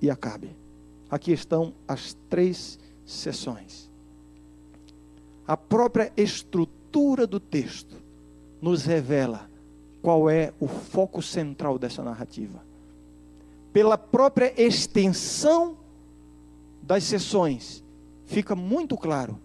e 0.00 0.10
Acabe. 0.10 0.61
Aqui 1.12 1.30
estão 1.30 1.72
as 1.86 2.16
três 2.28 2.76
sessões. 3.06 3.88
A 5.46 5.56
própria 5.56 6.12
estrutura 6.16 7.24
do 7.24 7.38
texto 7.38 7.96
nos 8.60 8.84
revela 8.84 9.48
qual 10.02 10.28
é 10.28 10.52
o 10.58 10.66
foco 10.66 11.22
central 11.22 11.78
dessa 11.78 12.02
narrativa 12.02 12.72
pela 13.72 13.96
própria 13.96 14.52
extensão 14.60 15.76
das 16.82 17.04
sessões, 17.04 17.82
fica 18.26 18.54
muito 18.54 18.96
claro 18.96 19.38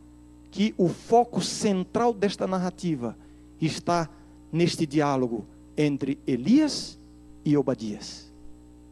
que 0.51 0.73
o 0.77 0.89
foco 0.89 1.41
central 1.41 2.13
desta 2.13 2.45
narrativa 2.45 3.17
está 3.61 4.09
neste 4.51 4.85
diálogo 4.85 5.45
entre 5.77 6.19
Elias 6.27 6.99
e 7.45 7.55
Obadias. 7.55 8.33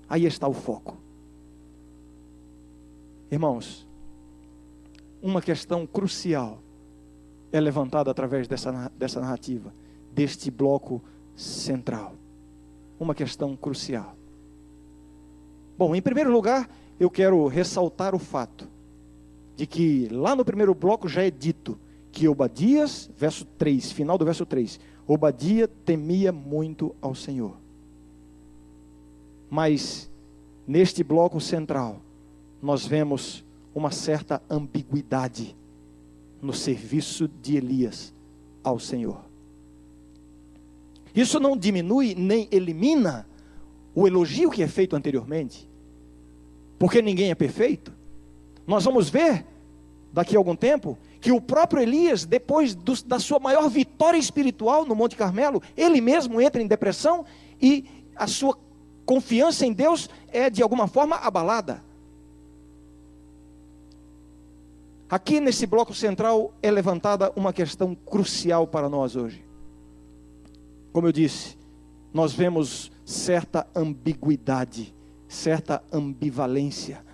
Aí 0.08 0.26
está 0.26 0.48
o 0.48 0.54
foco. 0.54 0.98
Irmãos, 3.32 3.88
uma 5.22 5.42
questão 5.42 5.88
crucial 5.88 6.60
é 7.52 7.60
levantada 7.60 8.12
através 8.12 8.48
dessa, 8.48 8.92
dessa 8.98 9.20
narrativa, 9.20 9.74
deste 10.12 10.52
bloco 10.52 11.02
central. 11.36 12.16
Uma 13.00 13.16
questão 13.16 13.56
crucial. 13.56 14.16
Bom, 15.78 15.96
em 15.96 16.02
primeiro 16.02 16.32
lugar, 16.32 16.70
eu 17.00 17.10
quero 17.10 17.48
ressaltar 17.48 18.14
o 18.14 18.20
fato 18.20 18.68
de 19.56 19.66
que 19.66 20.08
lá 20.10 20.36
no 20.36 20.46
primeiro 20.46 20.76
bloco 20.76 21.08
já 21.08 21.24
é 21.24 21.32
dito 21.32 21.78
que 22.12 22.28
Obadias, 22.28 23.10
verso 23.18 23.44
3, 23.44 23.92
final 23.92 24.18
do 24.18 24.24
verso 24.24 24.46
3, 24.46 24.80
Obadia 25.08 25.68
temia 25.68 26.32
muito 26.32 26.96
ao 27.02 27.14
Senhor. 27.14 27.58
Mas 29.50 30.10
neste 30.68 31.04
bloco 31.04 31.40
central, 31.42 32.00
nós 32.62 32.86
vemos 32.86 33.44
uma 33.74 33.92
certa 33.92 34.42
ambiguidade 34.50 35.56
no 36.42 36.54
serviço 36.54 37.28
de 37.28 37.58
Elias 37.58 38.14
ao 38.64 38.80
Senhor. 38.80 39.26
Isso 41.14 41.40
não 41.40 41.56
diminui 41.56 42.14
nem 42.16 42.48
elimina 42.52 43.28
o 43.94 44.06
elogio 44.08 44.50
que 44.50 44.62
é 44.62 44.68
feito 44.68 44.96
anteriormente, 44.96 45.70
porque 46.78 47.02
ninguém 47.02 47.32
é 47.32 47.36
perfeito. 47.36 47.94
Nós 48.68 48.84
vamos 48.84 49.10
ver, 49.10 49.46
daqui 50.12 50.36
a 50.36 50.40
algum 50.40 50.56
tempo, 50.56 50.98
que 51.22 51.32
o 51.32 51.40
próprio 51.40 51.82
Elias, 51.82 52.26
depois 52.26 52.76
do, 52.76 52.94
da 53.04 53.20
sua 53.20 53.40
maior 53.40 53.70
vitória 53.70 54.18
espiritual 54.18 54.86
no 54.86 54.96
Monte 54.96 55.16
Carmelo, 55.16 55.62
ele 55.78 56.02
mesmo 56.02 56.42
entra 56.42 56.62
em 56.62 56.68
depressão 56.68 57.26
e 57.62 57.86
a 58.16 58.28
sua 58.28 58.58
confiança 59.06 59.66
em 59.66 59.72
Deus 59.72 60.10
é 60.28 60.50
de 60.50 60.62
alguma 60.62 60.88
forma 60.88 61.16
abalada. 61.16 61.84
Aqui 65.10 65.40
nesse 65.40 65.68
bloco 65.68 65.94
central 65.94 66.54
é 66.64 66.72
levantada 66.72 67.32
uma 67.36 67.54
questão 67.54 67.94
crucial 67.94 68.66
para 68.66 68.90
nós 68.90 69.16
hoje. 69.16 69.46
Como 70.92 71.08
eu 71.08 71.12
disse, 71.12 71.58
nós 72.12 72.34
vemos 72.34 72.92
certa 73.06 73.68
ambiguidade, 73.76 74.96
certa 75.28 75.84
ambivalência. 75.92 77.06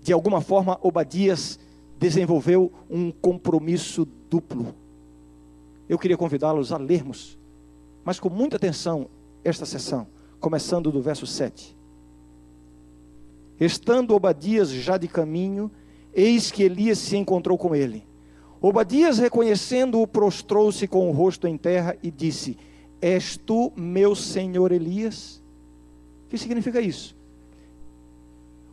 De 0.00 0.12
alguma 0.12 0.40
forma, 0.40 0.76
Obadias 0.82 1.58
desenvolveu 1.98 2.72
um 2.90 3.12
compromisso 3.12 4.04
duplo. 4.28 4.74
Eu 5.88 5.98
queria 5.98 6.16
convidá-los 6.16 6.72
a 6.72 6.78
lermos, 6.78 7.38
mas 8.04 8.18
com 8.18 8.28
muita 8.28 8.56
atenção, 8.56 9.08
esta 9.44 9.64
sessão, 9.64 10.08
começando 10.40 10.90
do 10.90 11.00
verso 11.00 11.26
7. 11.28 11.76
Estando 13.60 14.14
Obadias 14.14 14.70
já 14.70 14.96
de 14.96 15.08
caminho, 15.08 15.70
eis 16.12 16.50
que 16.50 16.62
Elias 16.62 16.98
se 16.98 17.16
encontrou 17.16 17.56
com 17.56 17.74
ele. 17.74 18.04
Obadias, 18.60 19.18
reconhecendo-o, 19.18 20.06
prostrou-se 20.06 20.86
com 20.86 21.08
o 21.08 21.12
rosto 21.12 21.48
em 21.48 21.56
terra 21.56 21.96
e 22.02 22.10
disse: 22.10 22.56
És 23.00 23.36
tu 23.36 23.72
meu 23.76 24.14
senhor 24.14 24.70
Elias? 24.70 25.42
O 26.26 26.28
que 26.28 26.38
significa 26.38 26.80
isso? 26.80 27.16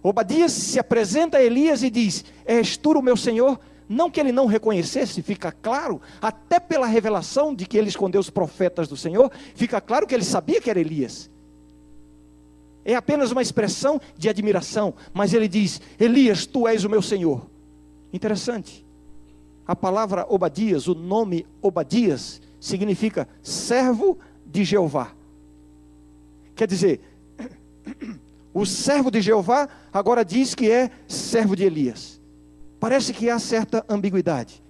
Obadias 0.01 0.51
se 0.51 0.79
apresenta 0.79 1.37
a 1.37 1.43
Elias 1.43 1.81
e 1.81 1.89
diz: 1.89 2.23
És 2.45 2.77
tu 2.77 2.91
o 2.91 3.01
meu 3.01 3.17
senhor? 3.17 3.59
Não 3.89 4.11
que 4.11 4.19
ele 4.19 4.31
não 4.31 4.45
reconhecesse, 4.45 5.23
fica 5.23 5.51
claro, 5.51 5.99
até 6.21 6.59
pela 6.59 6.85
revelação 6.85 7.55
de 7.55 7.65
que 7.65 7.75
ele 7.75 7.89
escondeu 7.89 8.21
os 8.21 8.29
profetas 8.29 8.87
do 8.87 8.95
Senhor, 8.95 9.31
fica 9.55 9.81
claro 9.81 10.05
que 10.05 10.13
ele 10.13 10.23
sabia 10.23 10.61
que 10.61 10.69
era 10.69 10.79
Elias. 10.79 11.27
É 12.83 12.95
apenas 12.95 13.31
uma 13.31 13.41
expressão 13.41 13.99
de 14.17 14.29
admiração, 14.29 14.93
mas 15.13 15.33
ele 15.33 15.47
diz: 15.47 15.81
Elias, 15.99 16.45
tu 16.45 16.67
és 16.67 16.83
o 16.83 16.89
meu 16.89 17.01
Senhor. 17.01 17.49
Interessante. 18.11 18.85
A 19.67 19.75
palavra 19.75 20.25
Obadias, 20.27 20.87
o 20.87 20.95
nome 20.95 21.45
Obadias, 21.61 22.41
significa 22.59 23.27
servo 23.43 24.17
de 24.45 24.63
Jeová. 24.63 25.13
Quer 26.55 26.67
dizer, 26.67 27.01
o 28.53 28.65
servo 28.65 29.11
de 29.11 29.21
Jeová 29.21 29.69
agora 29.93 30.25
diz 30.25 30.55
que 30.55 30.69
é 30.71 30.89
servo 31.07 31.55
de 31.55 31.63
Elias. 31.63 32.19
Parece 32.79 33.13
que 33.13 33.29
há 33.29 33.37
certa 33.37 33.85
ambiguidade. 33.87 34.63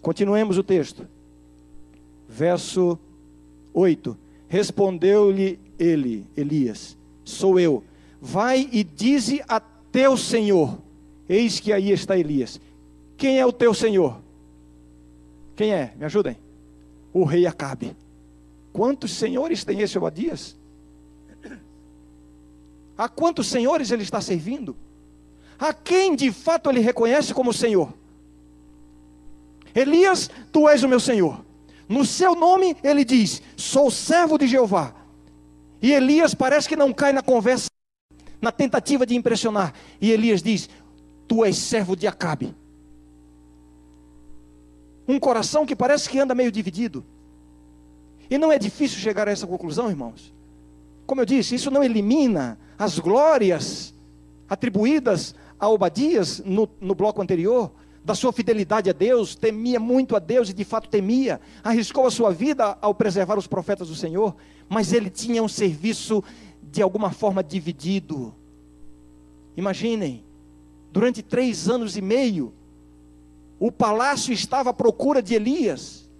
Continuemos 0.00 0.58
o 0.58 0.62
texto. 0.62 1.06
Verso 2.28 2.98
8: 3.74 4.16
Respondeu-lhe 4.48 5.58
ele, 5.78 6.26
Elias: 6.36 6.96
Sou 7.24 7.58
eu. 7.58 7.84
Vai 8.20 8.68
e 8.72 8.84
dize 8.84 9.42
a 9.48 9.60
teu 9.60 10.16
senhor: 10.16 10.78
Eis 11.28 11.60
que 11.60 11.72
aí 11.72 11.90
está 11.90 12.16
Elias. 12.16 12.60
Quem 13.16 13.38
é 13.38 13.46
o 13.46 13.52
teu 13.52 13.72
senhor? 13.74 14.20
Quem 15.56 15.72
é? 15.72 15.92
Me 15.96 16.04
ajudem. 16.04 16.36
O 17.12 17.24
rei 17.24 17.46
Acabe. 17.46 17.96
Quantos 18.72 19.12
senhores 19.12 19.64
tem 19.64 19.80
esse 19.80 19.98
Obadias? 19.98 20.56
A 22.96 23.08
quantos 23.08 23.46
senhores 23.48 23.90
ele 23.90 24.02
está 24.02 24.20
servindo? 24.20 24.76
A 25.58 25.72
quem 25.72 26.14
de 26.16 26.32
fato 26.32 26.70
ele 26.70 26.80
reconhece 26.80 27.32
como 27.32 27.52
Senhor? 27.52 27.92
Elias, 29.74 30.30
tu 30.50 30.68
és 30.68 30.82
o 30.82 30.88
meu 30.88 31.00
Senhor. 31.00 31.44
No 31.88 32.04
seu 32.04 32.34
nome 32.34 32.76
ele 32.82 33.04
diz: 33.04 33.42
Sou 33.56 33.90
servo 33.90 34.38
de 34.38 34.46
Jeová. 34.46 34.94
E 35.82 35.92
Elias 35.92 36.32
parece 36.32 36.68
que 36.68 36.76
não 36.76 36.92
cai 36.92 37.12
na 37.12 37.22
conversa, 37.22 37.68
na 38.40 38.52
tentativa 38.52 39.04
de 39.04 39.16
impressionar. 39.16 39.74
E 40.00 40.12
Elias 40.12 40.40
diz: 40.40 40.70
Tu 41.26 41.44
és 41.44 41.56
servo 41.56 41.96
de 41.96 42.06
Acabe. 42.06 42.54
Um 45.08 45.18
coração 45.18 45.66
que 45.66 45.74
parece 45.74 46.08
que 46.08 46.20
anda 46.20 46.36
meio 46.36 46.52
dividido. 46.52 47.04
E 48.30 48.38
não 48.38 48.52
é 48.52 48.58
difícil 48.58 48.98
chegar 49.00 49.28
a 49.28 49.32
essa 49.32 49.46
conclusão, 49.46 49.90
irmãos. 49.90 50.32
Como 51.04 51.20
eu 51.20 51.26
disse, 51.26 51.56
isso 51.56 51.70
não 51.70 51.82
elimina 51.82 52.58
as 52.78 52.98
glórias 53.00 53.92
atribuídas 54.48 55.34
a 55.58 55.68
Obadias 55.68 56.40
no, 56.44 56.68
no 56.80 56.94
bloco 56.94 57.20
anterior, 57.20 57.72
da 58.04 58.14
sua 58.14 58.32
fidelidade 58.32 58.90
a 58.90 58.92
Deus, 58.92 59.34
temia 59.34 59.78
muito 59.78 60.16
a 60.16 60.18
Deus 60.18 60.48
e 60.48 60.52
de 60.52 60.64
fato 60.64 60.88
temia, 60.88 61.40
arriscou 61.62 62.06
a 62.06 62.10
sua 62.10 62.32
vida 62.32 62.76
ao 62.80 62.94
preservar 62.94 63.38
os 63.38 63.46
profetas 63.46 63.88
do 63.88 63.94
Senhor, 63.94 64.34
mas 64.68 64.92
ele 64.92 65.08
tinha 65.08 65.42
um 65.42 65.48
serviço 65.48 66.22
de 66.62 66.82
alguma 66.82 67.12
forma 67.12 67.44
dividido. 67.44 68.34
Imaginem, 69.56 70.24
durante 70.90 71.22
três 71.22 71.68
anos 71.68 71.96
e 71.96 72.00
meio, 72.00 72.52
o 73.58 73.70
palácio 73.70 74.32
estava 74.32 74.70
à 74.70 74.74
procura 74.74 75.22
de 75.22 75.34
Elias, 75.34 76.10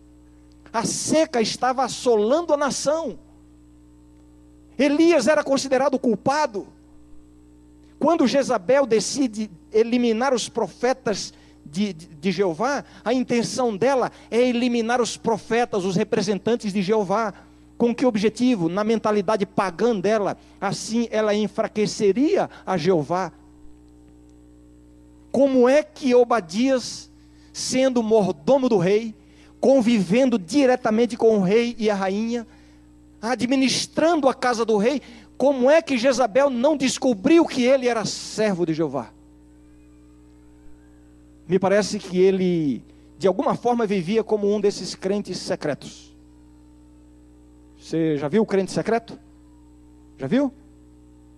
a 0.73 0.85
seca 0.85 1.41
estava 1.41 1.83
assolando 1.83 2.55
a 2.55 2.57
nação. 2.57 3.19
Elias 4.79 5.27
era 5.27 5.43
considerado 5.43 5.99
culpado. 5.99 6.67
Quando 7.99 8.27
Jezabel 8.27 8.87
decide 8.87 9.51
eliminar 9.73 10.33
os 10.33 10.49
profetas 10.49 11.33
de, 11.73 11.95
de, 11.95 12.31
Jeová, 12.31 12.85
a 13.03 13.15
intenção 13.15 13.75
dela 13.75 14.13
é 14.31 14.39
eliminar 14.41 15.01
os 15.01 15.17
profetas, 15.17 15.85
os 15.85 15.97
representantes 15.97 16.71
de 16.73 16.83
Jeová. 16.83 17.33
Com 17.79 17.95
que 17.95 18.05
objetivo? 18.05 18.69
Na 18.69 18.85
mentalidade 18.85 19.47
pagã 19.47 19.99
dela, 19.99 20.37
assim 20.61 21.09
ela 21.11 21.35
enfraqueceria 21.35 22.51
a 22.67 22.77
Jeová. 22.77 23.33
Como 25.33 25.67
é 25.67 25.83
que 25.83 26.15
Obadias, 26.15 27.11
sendo 27.55 28.03
mordomo 28.03 28.69
do 28.69 28.77
rei, 28.77 29.15
convivendo 29.59 30.39
diretamente 30.39 31.17
com 31.17 31.39
o 31.39 31.43
rei 31.43 31.75
e 31.79 31.89
a 31.89 31.95
rainha, 31.95 32.47
administrando 33.23 34.29
a 34.29 34.35
casa 34.35 34.65
do 34.65 34.77
rei, 34.77 35.01
como 35.39 35.71
é 35.71 35.81
que 35.81 35.97
Jezabel 35.97 36.51
não 36.51 36.77
descobriu 36.77 37.47
que 37.47 37.65
ele 37.65 37.89
era 37.89 38.05
servo 38.05 38.67
de 38.67 38.75
Jeová? 38.75 39.09
Me 41.47 41.59
parece 41.59 41.99
que 41.99 42.19
ele, 42.19 42.85
de 43.19 43.27
alguma 43.27 43.55
forma, 43.55 43.87
vivia 43.87 44.23
como 44.23 44.53
um 44.55 44.61
desses 44.61 44.95
crentes 44.95 45.39
secretos. 45.39 46.17
Você 47.79 48.17
já 48.17 48.29
viu 48.29 48.43
o 48.43 48.47
crente 48.47 48.71
secreto? 48.71 49.19
Já 50.17 50.27
viu? 50.27 50.53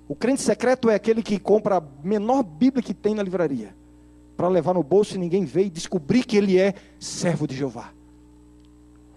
O 0.07 0.15
crente 0.15 0.43
secreto 0.43 0.91
é 0.91 0.95
aquele 0.95 1.23
que 1.23 1.39
compra 1.39 1.79
a 1.79 1.83
menor 2.03 2.43
Bíblia 2.43 2.83
que 2.83 2.93
tem 2.93 3.15
na 3.15 3.23
livraria, 3.23 3.75
para 4.37 4.49
levar 4.49 4.75
no 4.75 4.83
bolso 4.83 5.15
e 5.15 5.19
ninguém 5.19 5.45
vê 5.45 5.65
e 5.65 5.71
descobrir 5.71 6.25
que 6.25 6.37
ele 6.37 6.59
é 6.59 6.75
servo 6.99 7.47
de 7.47 7.57
Jeová. 7.57 7.93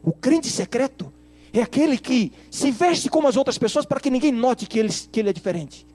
O 0.02 0.14
crente 0.14 0.50
secreto 0.50 1.12
é 1.52 1.62
aquele 1.62 1.98
que 1.98 2.32
se 2.50 2.72
veste 2.72 3.10
como 3.10 3.28
as 3.28 3.36
outras 3.36 3.58
pessoas 3.58 3.86
para 3.86 4.00
que 4.00 4.10
ninguém 4.10 4.32
note 4.32 4.66
que 4.66 4.80
ele, 4.80 4.90
que 5.12 5.20
ele 5.20 5.30
é 5.30 5.34
diferente. 5.34 5.86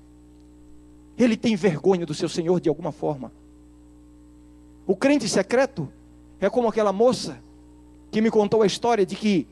Ele 1.16 1.36
tem 1.36 1.56
vergonha 1.56 2.04
do 2.04 2.12
seu 2.12 2.28
Senhor 2.28 2.60
de 2.60 2.68
alguma 2.68 2.92
forma. 2.92 3.32
O 4.86 4.96
crente 4.96 5.28
secreto 5.28 5.90
é 6.40 6.50
como 6.50 6.68
aquela 6.68 6.92
moça 6.92 7.38
que 8.10 8.20
me 8.20 8.30
contou 8.30 8.62
a 8.62 8.66
história 8.66 9.06
de 9.06 9.16
que 9.16 9.46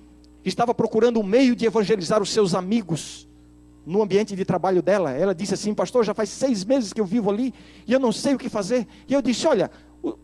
estava 0.45 0.75
procurando 0.75 1.21
um 1.21 1.23
meio 1.23 1.55
de 1.55 1.67
evangelizar 1.67 2.21
os 2.21 2.31
seus 2.31 2.55
amigos 2.55 3.29
no 3.87 4.03
ambiente 4.03 4.37
de 4.37 4.45
trabalho 4.45 4.83
dela. 4.83 5.13
Ela 5.13 5.35
disse 5.35 5.55
assim: 5.55 5.73
Pastor, 5.75 6.05
já 6.05 6.15
faz 6.15 6.29
seis 6.29 6.65
meses 6.65 6.93
que 6.93 7.01
eu 7.01 7.07
vivo 7.07 7.31
ali 7.31 7.55
e 7.87 7.93
eu 7.93 8.01
não 8.01 8.13
sei 8.13 8.35
o 8.35 8.39
que 8.39 8.49
fazer. 8.49 8.87
E 9.09 9.15
eu 9.15 9.23
disse: 9.23 9.47
Olha, 9.47 9.71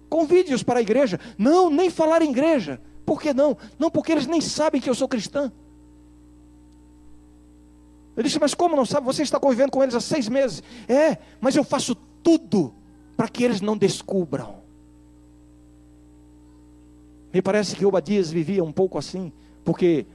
convide-os 0.08 0.62
para 0.62 0.80
a 0.80 0.82
igreja. 0.82 1.20
Não, 1.38 1.70
nem 1.70 1.90
falar 1.90 2.22
em 2.22 2.30
igreja. 2.30 2.80
Por 3.04 3.20
que 3.20 3.32
não? 3.32 3.56
Não, 3.78 3.90
porque 3.90 4.12
eles 4.12 4.26
nem 4.26 4.40
sabem 4.40 4.80
que 4.80 4.90
eu 4.90 4.94
sou 4.94 5.06
cristã. 5.06 5.52
Eu 8.16 8.22
disse, 8.22 8.40
mas 8.40 8.54
como 8.54 8.74
não 8.74 8.86
sabe? 8.86 9.06
Você 9.06 9.22
está 9.22 9.38
convivendo 9.38 9.70
com 9.70 9.82
eles 9.82 9.94
há 9.94 10.00
seis 10.00 10.28
meses. 10.28 10.62
É, 10.88 11.18
mas 11.40 11.54
eu 11.54 11.62
faço 11.62 11.94
tudo 11.94 12.74
para 13.16 13.28
que 13.28 13.44
eles 13.44 13.60
não 13.60 13.76
descubram. 13.76 14.65
Me 17.37 17.42
parece 17.42 17.77
que 17.77 17.85
Obadias 17.85 18.31
vivia 18.31 18.64
um 18.64 18.72
pouco 18.72 18.96
assim, 18.96 19.31
porque 19.62 20.07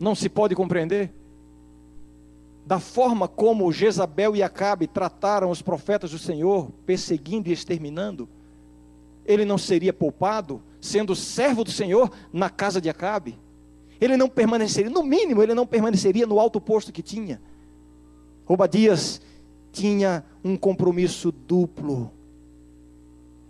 não 0.00 0.16
se 0.16 0.28
pode 0.28 0.52
compreender 0.52 1.12
da 2.66 2.80
forma 2.80 3.28
como 3.28 3.70
Jezabel 3.70 4.34
e 4.34 4.42
Acabe 4.42 4.88
trataram 4.88 5.48
os 5.48 5.62
profetas 5.62 6.10
do 6.10 6.18
Senhor, 6.18 6.72
perseguindo 6.84 7.48
e 7.48 7.52
exterminando. 7.52 8.28
Ele 9.24 9.44
não 9.44 9.56
seria 9.56 9.92
poupado, 9.92 10.60
sendo 10.80 11.14
servo 11.14 11.62
do 11.62 11.70
Senhor 11.70 12.10
na 12.32 12.50
casa 12.50 12.80
de 12.80 12.90
Acabe. 12.90 13.38
Ele 14.00 14.16
não 14.16 14.28
permaneceria, 14.28 14.90
no 14.90 15.04
mínimo, 15.04 15.40
ele 15.40 15.54
não 15.54 15.68
permaneceria 15.68 16.26
no 16.26 16.40
alto 16.40 16.60
posto 16.60 16.92
que 16.92 17.00
tinha. 17.00 17.40
Obadias 18.44 19.20
tinha 19.70 20.24
um 20.42 20.56
compromisso 20.56 21.30
duplo. 21.30 22.10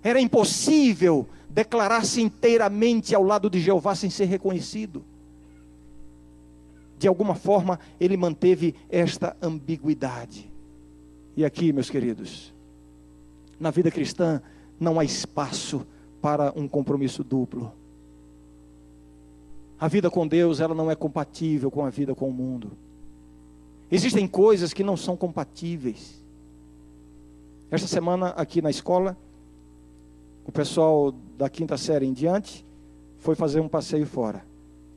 Era 0.03 0.21
impossível 0.21 1.27
declarar-se 1.57 2.21
inteiramente 2.21 3.15
ao 3.15 3.23
lado 3.23 3.49
de 3.49 3.59
Jeová 3.59 3.95
sem 3.95 4.11
ser 4.11 4.27
reconhecido. 4.27 5.03
De 6.99 7.09
alguma 7.09 7.35
forma, 7.35 7.81
ele 7.99 8.15
manteve 8.15 8.75
esta 8.91 9.35
ambiguidade. 9.41 10.53
E 11.35 11.47
aqui, 11.47 11.73
meus 11.73 11.89
queridos, 11.89 12.53
na 13.59 13.71
vida 13.71 13.91
cristã 13.91 14.43
não 14.79 15.01
há 15.01 15.05
espaço 15.05 15.87
para 16.21 16.53
um 16.55 16.69
compromisso 16.69 17.25
duplo. 17.25 17.73
A 19.81 19.89
vida 19.89 20.11
com 20.11 20.29
Deus, 20.29 20.61
ela 20.61 20.75
não 20.75 20.91
é 20.91 20.95
compatível 20.95 21.71
com 21.71 21.87
a 21.87 21.89
vida 21.89 22.15
com 22.15 22.29
o 22.29 22.33
mundo. 22.33 22.73
Existem 23.91 24.29
coisas 24.29 24.75
que 24.75 24.85
não 24.85 24.97
são 24.97 25.17
compatíveis. 25.17 26.23
Esta 27.71 27.89
semana 27.89 28.29
aqui 28.29 28.61
na 28.61 28.69
escola, 28.69 29.17
o 30.47 30.53
pessoal 30.53 31.13
da 31.37 31.51
quinta 31.51 31.77
série 31.77 32.07
em 32.07 32.13
diante 32.13 32.65
foi 33.19 33.35
fazer 33.35 33.59
um 33.59 33.69
passeio 33.69 34.07
fora. 34.07 34.45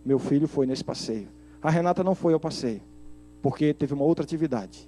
Meu 0.05 0.19
filho 0.19 0.47
foi 0.47 0.67
nesse 0.67 0.83
passeio. 0.83 1.27
A 1.59 1.71
Renata 1.71 2.03
não 2.03 2.13
foi 2.13 2.33
ao 2.33 2.39
passeio, 2.39 2.81
porque 3.41 3.73
teve 3.73 3.95
uma 3.95 4.05
outra 4.05 4.23
atividade. 4.23 4.88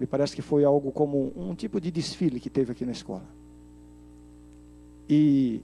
Me 0.00 0.06
parece 0.06 0.34
que 0.34 0.40
foi 0.40 0.64
algo 0.64 0.90
como 0.90 1.32
um 1.36 1.54
tipo 1.54 1.78
de 1.80 1.90
desfile 1.90 2.40
que 2.40 2.48
teve 2.48 2.72
aqui 2.72 2.86
na 2.86 2.92
escola. 2.92 3.28
E 5.08 5.60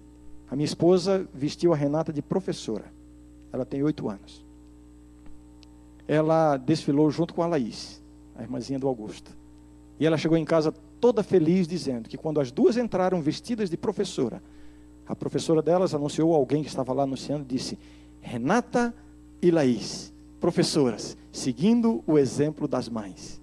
a 0.51 0.55
minha 0.55 0.67
esposa 0.67 1.27
vestiu 1.33 1.73
a 1.73 1.77
Renata 1.77 2.13
de 2.13 2.21
professora. 2.21 2.93
Ela 3.51 3.65
tem 3.65 3.83
oito 3.83 4.09
anos. 4.09 4.45
Ela 6.07 6.59
desfilou 6.59 7.11
junto 7.11 7.33
com 7.33 7.43
a 7.43 7.47
Laís, 7.47 8.03
a 8.37 8.43
irmãzinha 8.43 8.79
do 8.79 8.87
Augusto. 8.87 9.35
E 10.01 10.07
ela 10.07 10.17
chegou 10.17 10.37
em 10.39 10.45
casa 10.45 10.73
toda 10.99 11.23
feliz, 11.23 11.69
dizendo 11.69 12.09
que 12.09 12.17
quando 12.17 12.41
as 12.41 12.51
duas 12.51 12.77
entraram 12.79 13.21
vestidas 13.21 13.69
de 13.69 13.77
professora, 13.77 14.43
A 15.11 15.17
professora 15.17 15.61
delas 15.61 15.93
anunciou 15.93 16.33
alguém 16.33 16.63
que 16.63 16.69
estava 16.69 16.93
lá 16.93 17.03
anunciando, 17.03 17.45
disse: 17.45 17.77
Renata 18.21 18.95
e 19.43 19.51
Laís, 19.51 20.15
professoras, 20.39 21.17
seguindo 21.33 22.05
o 22.07 22.17
exemplo 22.17 22.69
das 22.69 22.89
mães. 22.89 23.41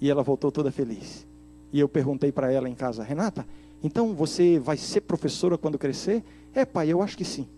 E 0.00 0.08
ela 0.08 0.22
voltou 0.22 0.52
toda 0.52 0.70
feliz. 0.70 1.26
E 1.72 1.80
eu 1.80 1.88
perguntei 1.88 2.30
para 2.30 2.52
ela 2.52 2.68
em 2.68 2.76
casa: 2.76 3.02
Renata, 3.02 3.44
então 3.82 4.14
você 4.14 4.60
vai 4.60 4.76
ser 4.76 5.00
professora 5.00 5.58
quando 5.58 5.76
crescer? 5.76 6.22
É, 6.54 6.64
pai, 6.64 6.92
eu 6.92 7.02
acho 7.02 7.18
que 7.18 7.24
sim. 7.24 7.48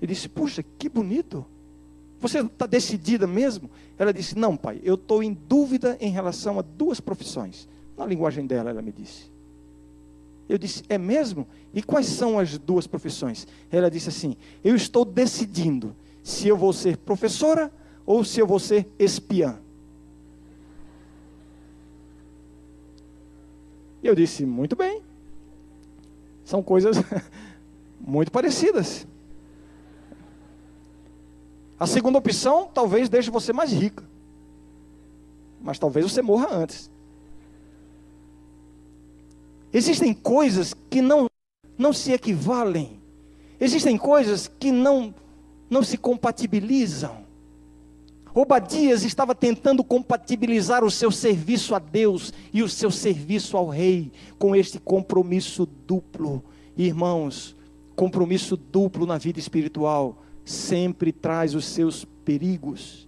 Ele 0.00 0.14
disse: 0.14 0.26
Puxa, 0.26 0.64
que 0.78 0.88
bonito. 0.88 1.44
Você 2.20 2.40
está 2.40 2.66
decidida 2.66 3.26
mesmo? 3.26 3.70
Ela 3.98 4.12
disse: 4.12 4.36
Não, 4.38 4.56
pai, 4.56 4.80
eu 4.82 4.94
estou 4.94 5.22
em 5.22 5.32
dúvida 5.32 5.96
em 6.00 6.10
relação 6.10 6.58
a 6.58 6.62
duas 6.62 7.00
profissões. 7.00 7.68
Na 7.96 8.06
linguagem 8.06 8.46
dela, 8.46 8.70
ela 8.70 8.82
me 8.82 8.92
disse. 8.92 9.30
Eu 10.48 10.58
disse: 10.58 10.82
É 10.88 10.96
mesmo? 10.96 11.46
E 11.74 11.82
quais 11.82 12.06
são 12.06 12.38
as 12.38 12.56
duas 12.58 12.86
profissões? 12.86 13.46
Ela 13.70 13.90
disse 13.90 14.08
assim: 14.08 14.36
Eu 14.64 14.74
estou 14.74 15.04
decidindo 15.04 15.94
se 16.22 16.48
eu 16.48 16.56
vou 16.56 16.72
ser 16.72 16.96
professora 16.96 17.70
ou 18.04 18.24
se 18.24 18.40
eu 18.40 18.46
vou 18.46 18.58
ser 18.58 18.86
espiã. 18.98 19.58
Eu 24.02 24.14
disse: 24.14 24.46
Muito 24.46 24.76
bem. 24.76 25.02
São 26.44 26.62
coisas 26.62 26.96
muito 28.00 28.30
parecidas. 28.30 29.06
A 31.78 31.86
segunda 31.86 32.18
opção 32.18 32.70
talvez 32.72 33.08
deixe 33.08 33.30
você 33.30 33.52
mais 33.52 33.70
rica. 33.72 34.02
Mas 35.60 35.78
talvez 35.78 36.10
você 36.10 36.22
morra 36.22 36.48
antes. 36.50 36.90
Existem 39.72 40.14
coisas 40.14 40.74
que 40.88 41.02
não, 41.02 41.28
não 41.76 41.92
se 41.92 42.12
equivalem. 42.12 43.00
Existem 43.60 43.98
coisas 43.98 44.48
que 44.48 44.72
não, 44.72 45.14
não 45.68 45.82
se 45.82 45.98
compatibilizam. 45.98 47.26
Obadias 48.34 49.02
estava 49.02 49.34
tentando 49.34 49.82
compatibilizar 49.82 50.84
o 50.84 50.90
seu 50.90 51.10
serviço 51.10 51.74
a 51.74 51.78
Deus 51.78 52.32
e 52.52 52.62
o 52.62 52.68
seu 52.68 52.90
serviço 52.90 53.56
ao 53.56 53.68
rei 53.68 54.12
com 54.38 54.54
este 54.54 54.78
compromisso 54.78 55.66
duplo. 55.66 56.42
Irmãos, 56.76 57.56
compromisso 57.94 58.56
duplo 58.56 59.06
na 59.06 59.16
vida 59.16 59.38
espiritual 59.38 60.22
sempre 60.46 61.10
traz 61.12 61.56
os 61.56 61.66
seus 61.66 62.04
perigos. 62.24 63.06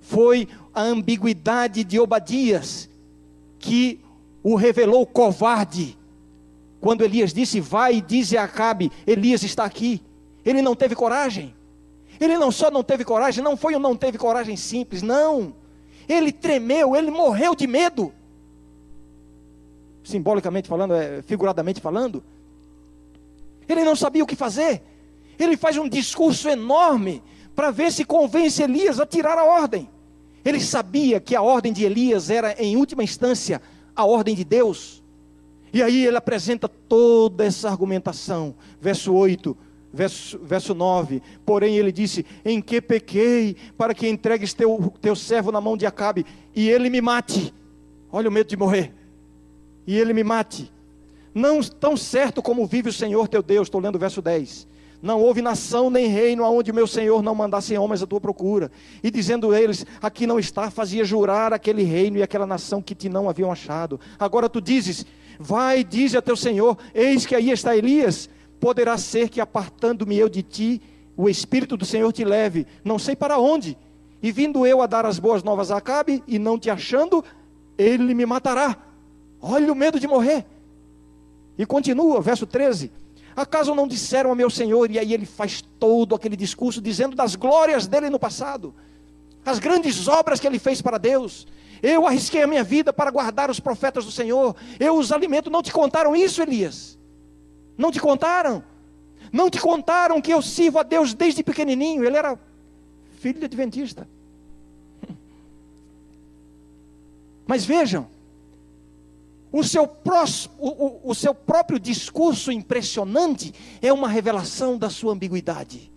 Foi 0.00 0.48
a 0.74 0.82
ambiguidade 0.82 1.84
de 1.84 1.98
Obadias 2.00 2.90
que 3.58 4.00
o 4.42 4.56
revelou 4.56 5.06
covarde. 5.06 5.96
Quando 6.80 7.02
Elias 7.04 7.32
disse: 7.32 7.60
Vai 7.60 7.94
e 7.94 8.00
dize 8.00 8.36
a 8.36 8.42
Acabe: 8.42 8.90
Elias 9.06 9.44
está 9.44 9.64
aqui. 9.64 10.02
Ele 10.44 10.60
não 10.60 10.74
teve 10.74 10.96
coragem. 10.96 11.54
Ele 12.20 12.36
não 12.36 12.50
só 12.50 12.70
não 12.70 12.82
teve 12.82 13.04
coragem, 13.04 13.42
não 13.42 13.56
foi 13.56 13.74
um 13.74 13.78
não 13.78 13.96
teve 13.96 14.18
coragem 14.18 14.56
simples, 14.56 15.02
não. 15.02 15.54
Ele 16.08 16.32
tremeu, 16.32 16.96
ele 16.96 17.10
morreu 17.10 17.54
de 17.54 17.66
medo. 17.66 18.12
Simbolicamente 20.02 20.68
falando, 20.68 20.94
é, 20.94 21.22
figuradamente 21.22 21.80
falando. 21.80 22.22
Ele 23.68 23.84
não 23.84 23.94
sabia 23.94 24.22
o 24.22 24.26
que 24.26 24.34
fazer. 24.34 24.82
Ele 25.38 25.56
faz 25.56 25.76
um 25.76 25.88
discurso 25.88 26.48
enorme 26.48 27.22
para 27.54 27.70
ver 27.70 27.92
se 27.92 28.04
convence 28.04 28.62
Elias 28.62 28.98
a 29.00 29.06
tirar 29.06 29.38
a 29.38 29.44
ordem. 29.44 29.88
Ele 30.44 30.60
sabia 30.60 31.20
que 31.20 31.36
a 31.36 31.42
ordem 31.42 31.72
de 31.72 31.84
Elias 31.84 32.30
era, 32.30 32.54
em 32.60 32.76
última 32.76 33.04
instância, 33.04 33.62
a 33.94 34.04
ordem 34.04 34.34
de 34.34 34.44
Deus. 34.44 35.02
E 35.72 35.82
aí 35.82 36.04
ele 36.04 36.16
apresenta 36.16 36.68
toda 36.68 37.44
essa 37.44 37.68
argumentação. 37.68 38.54
Verso 38.80 39.12
8, 39.12 39.56
verso, 39.92 40.38
verso 40.42 40.74
9. 40.74 41.22
Porém 41.46 41.76
ele 41.76 41.92
disse: 41.92 42.26
Em 42.44 42.60
que 42.60 42.80
pequei 42.80 43.56
para 43.76 43.94
que 43.94 44.08
entregues 44.08 44.52
teu, 44.52 44.92
teu 45.00 45.14
servo 45.14 45.52
na 45.52 45.60
mão 45.60 45.76
de 45.76 45.86
Acabe 45.86 46.26
e 46.54 46.68
ele 46.68 46.90
me 46.90 47.00
mate? 47.00 47.54
Olha 48.10 48.28
o 48.28 48.32
medo 48.32 48.48
de 48.48 48.56
morrer. 48.56 48.92
E 49.86 49.96
ele 49.96 50.12
me 50.12 50.24
mate. 50.24 50.72
Não 51.34 51.62
tão 51.62 51.96
certo 51.96 52.42
como 52.42 52.66
vive 52.66 52.90
o 52.90 52.92
Senhor 52.92 53.28
teu 53.28 53.42
Deus. 53.42 53.68
Estou 53.68 53.80
lendo 53.80 53.96
o 53.96 53.98
verso 53.98 54.20
10 54.20 54.72
não 55.02 55.20
houve 55.20 55.42
nação 55.42 55.90
nem 55.90 56.06
reino 56.06 56.44
aonde 56.44 56.72
meu 56.72 56.86
Senhor 56.86 57.22
não 57.22 57.34
mandasse 57.34 57.76
homens 57.76 58.04
à 58.04 58.06
tua 58.06 58.20
procura. 58.20 58.70
E 59.02 59.10
dizendo 59.10 59.52
eles: 59.52 59.84
Aqui 60.00 60.28
não 60.28 60.38
está, 60.38 60.70
fazia 60.70 61.04
jurar 61.04 61.52
aquele 61.52 61.82
reino 61.82 62.18
e 62.18 62.22
aquela 62.22 62.46
nação 62.46 62.80
que 62.80 62.94
te 62.94 63.08
não 63.08 63.28
haviam 63.28 63.50
achado. 63.50 63.98
Agora 64.16 64.48
tu 64.48 64.60
dizes: 64.60 65.04
Vai, 65.40 65.82
dize 65.82 66.16
a 66.16 66.22
teu 66.22 66.36
Senhor: 66.36 66.78
Eis 66.94 67.26
que 67.26 67.34
aí 67.34 67.50
está 67.50 67.76
Elias. 67.76 68.30
Poderá 68.60 68.96
ser 68.96 69.28
que 69.28 69.40
apartando-me 69.40 70.16
eu 70.16 70.28
de 70.28 70.40
ti, 70.40 70.80
o 71.16 71.28
Espírito 71.28 71.76
do 71.76 71.84
Senhor 71.84 72.12
te 72.12 72.24
leve, 72.24 72.64
não 72.84 72.96
sei 72.96 73.16
para 73.16 73.36
onde. 73.36 73.76
E 74.22 74.30
vindo 74.30 74.64
eu 74.64 74.80
a 74.80 74.86
dar 74.86 75.04
as 75.04 75.18
boas 75.18 75.42
novas 75.42 75.72
a 75.72 75.78
Acabe, 75.78 76.22
e 76.28 76.38
não 76.38 76.56
te 76.56 76.70
achando, 76.70 77.24
ele 77.76 78.14
me 78.14 78.24
matará. 78.24 78.76
Olha 79.40 79.72
o 79.72 79.74
medo 79.74 79.98
de 79.98 80.06
morrer. 80.06 80.46
E 81.58 81.66
continua, 81.66 82.20
verso 82.20 82.46
13: 82.46 82.92
Acaso 83.34 83.74
não 83.74 83.88
disseram 83.88 84.30
ao 84.30 84.36
meu 84.36 84.50
Senhor? 84.50 84.90
E 84.90 84.98
aí 84.98 85.12
ele 85.12 85.26
faz 85.26 85.62
todo 85.78 86.14
aquele 86.14 86.36
discurso 86.36 86.80
dizendo 86.80 87.16
das 87.16 87.34
glórias 87.34 87.86
dele 87.86 88.10
no 88.10 88.18
passado, 88.18 88.74
as 89.44 89.58
grandes 89.58 90.06
obras 90.06 90.38
que 90.38 90.46
ele 90.46 90.58
fez 90.58 90.82
para 90.82 90.98
Deus. 90.98 91.46
Eu 91.82 92.06
arrisquei 92.06 92.42
a 92.42 92.46
minha 92.46 92.62
vida 92.62 92.92
para 92.92 93.10
guardar 93.10 93.50
os 93.50 93.58
profetas 93.58 94.04
do 94.04 94.12
Senhor. 94.12 94.54
Eu 94.78 94.96
os 94.96 95.10
alimento. 95.10 95.50
Não 95.50 95.62
te 95.62 95.72
contaram 95.72 96.14
isso, 96.14 96.40
Elias? 96.40 96.96
Não 97.76 97.90
te 97.90 97.98
contaram? 97.98 98.62
Não 99.32 99.50
te 99.50 99.58
contaram 99.58 100.20
que 100.20 100.32
eu 100.32 100.40
sirvo 100.40 100.78
a 100.78 100.84
Deus 100.84 101.12
desde 101.12 101.42
pequenininho? 101.42 102.04
Ele 102.04 102.16
era 102.16 102.38
filho 103.18 103.40
de 103.40 103.46
adventista. 103.46 104.06
Mas 107.46 107.64
vejam, 107.64 108.06
o 109.52 109.62
seu, 109.62 109.86
próximo, 109.86 110.54
o, 110.58 111.10
o 111.10 111.14
seu 111.14 111.34
próprio 111.34 111.78
discurso 111.78 112.50
impressionante 112.50 113.52
é 113.82 113.92
uma 113.92 114.08
revelação 114.08 114.78
da 114.78 114.88
sua 114.88 115.12
ambiguidade, 115.12 115.92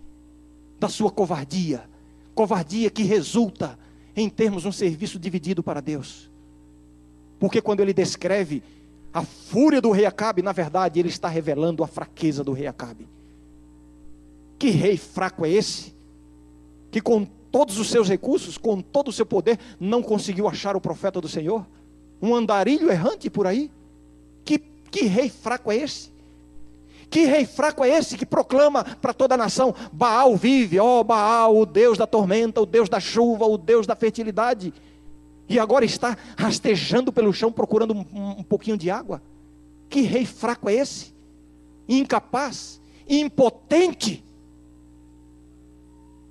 da 0.77 0.89
sua 0.89 1.09
covardia. 1.09 1.89
Covardia 2.33 2.89
que 2.89 3.03
resulta 3.03 3.79
em 4.13 4.29
termos 4.29 4.65
um 4.65 4.73
serviço 4.73 5.17
dividido 5.17 5.63
para 5.63 5.79
Deus. 5.79 6.29
Porque 7.39 7.61
quando 7.61 7.79
ele 7.79 7.93
descreve 7.93 8.61
a 9.13 9.23
fúria 9.23 9.79
do 9.79 9.91
rei 9.91 10.05
Acabe, 10.05 10.41
na 10.41 10.51
verdade, 10.51 10.99
ele 10.99 11.07
está 11.07 11.29
revelando 11.29 11.81
a 11.81 11.87
fraqueza 11.87 12.43
do 12.43 12.51
rei 12.51 12.67
Acabe. 12.67 13.07
Que 14.59 14.69
rei 14.69 14.97
fraco 14.97 15.45
é 15.45 15.49
esse? 15.49 15.95
Que 16.91 16.99
com 16.99 17.25
todos 17.49 17.77
os 17.77 17.89
seus 17.89 18.09
recursos, 18.09 18.57
com 18.57 18.81
todo 18.81 19.07
o 19.07 19.13
seu 19.13 19.25
poder, 19.25 19.57
não 19.79 20.03
conseguiu 20.03 20.45
achar 20.45 20.75
o 20.75 20.81
profeta 20.81 21.21
do 21.21 21.29
Senhor? 21.29 21.65
Um 22.21 22.35
andarilho 22.35 22.91
errante 22.91 23.29
por 23.29 23.47
aí? 23.47 23.71
Que, 24.43 24.59
que 24.59 25.05
rei 25.05 25.29
fraco 25.29 25.71
é 25.71 25.77
esse? 25.77 26.15
Que 27.09 27.25
rei 27.25 27.45
fraco 27.45 27.83
é 27.83 27.89
esse 27.89 28.17
que 28.17 28.25
proclama 28.25 28.83
para 28.83 29.13
toda 29.13 29.35
a 29.35 29.37
nação: 29.37 29.73
Baal 29.91 30.35
vive, 30.35 30.79
ó 30.79 30.99
oh, 30.99 31.03
Baal, 31.03 31.57
o 31.57 31.65
Deus 31.65 31.97
da 31.97 32.07
tormenta, 32.07 32.61
o 32.61 32.65
Deus 32.65 32.89
da 32.89 32.99
chuva, 32.99 33.45
o 33.45 33.57
Deus 33.57 33.85
da 33.87 33.95
fertilidade, 33.95 34.73
e 35.47 35.59
agora 35.59 35.85
está 35.85 36.17
rastejando 36.37 37.13
pelo 37.13 37.31
chão 37.31 37.51
procurando 37.51 37.93
um, 37.93 38.39
um 38.39 38.43
pouquinho 38.43 38.77
de 38.77 38.89
água? 38.89 39.21
Que 39.89 40.01
rei 40.01 40.25
fraco 40.25 40.69
é 40.69 40.73
esse? 40.73 41.13
Incapaz, 41.87 42.81
impotente. 43.07 44.23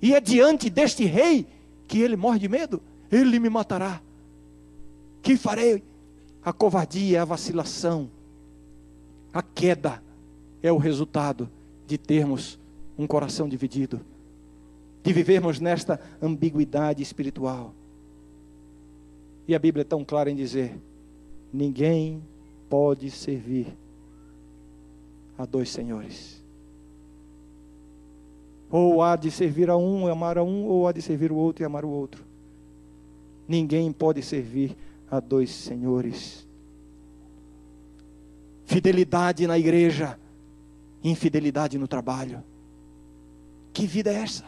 E 0.01 0.13
é 0.13 0.19
diante 0.19 0.69
deste 0.69 1.05
rei 1.05 1.47
que 1.87 1.99
ele 2.01 2.15
morre 2.15 2.39
de 2.39 2.49
medo: 2.49 2.81
ele 3.11 3.39
me 3.39 3.49
matará. 3.49 4.01
Que 5.25 5.35
farei? 5.35 5.83
A 6.43 6.53
covardia, 6.53 7.23
a 7.23 7.25
vacilação, 7.25 8.11
a 9.33 9.41
queda 9.41 10.03
é 10.61 10.71
o 10.71 10.77
resultado 10.77 11.49
de 11.87 11.97
termos 11.97 12.59
um 12.95 13.07
coração 13.07 13.49
dividido, 13.49 13.99
de 15.01 15.11
vivermos 15.11 15.59
nesta 15.59 15.99
ambiguidade 16.21 17.01
espiritual. 17.01 17.73
E 19.47 19.55
a 19.55 19.59
Bíblia 19.59 19.81
é 19.81 19.83
tão 19.83 20.05
clara 20.05 20.29
em 20.29 20.35
dizer: 20.35 20.79
ninguém 21.51 22.21
pode 22.69 23.09
servir 23.09 23.75
a 25.39 25.43
dois 25.43 25.71
senhores. 25.71 26.45
Ou 28.69 29.01
há 29.01 29.15
de 29.15 29.31
servir 29.31 29.71
a 29.71 29.75
um 29.75 30.07
e 30.07 30.11
amar 30.11 30.37
a 30.37 30.43
um, 30.43 30.67
ou 30.67 30.87
há 30.87 30.91
de 30.91 31.01
servir 31.01 31.31
o 31.31 31.35
outro 31.35 31.63
e 31.63 31.65
amar 31.65 31.83
o 31.83 31.89
outro. 31.89 32.23
Ninguém 33.47 33.91
pode 33.91 34.21
servir 34.21 34.77
a 35.09 35.19
dois 35.19 35.51
senhores. 35.51 36.47
Fidelidade 38.65 39.45
na 39.45 39.57
igreja, 39.57 40.19
infidelidade 41.03 41.77
no 41.77 41.87
trabalho. 41.87 42.43
Que 43.71 43.85
vida 43.85 44.11
é 44.11 44.15
essa? 44.15 44.45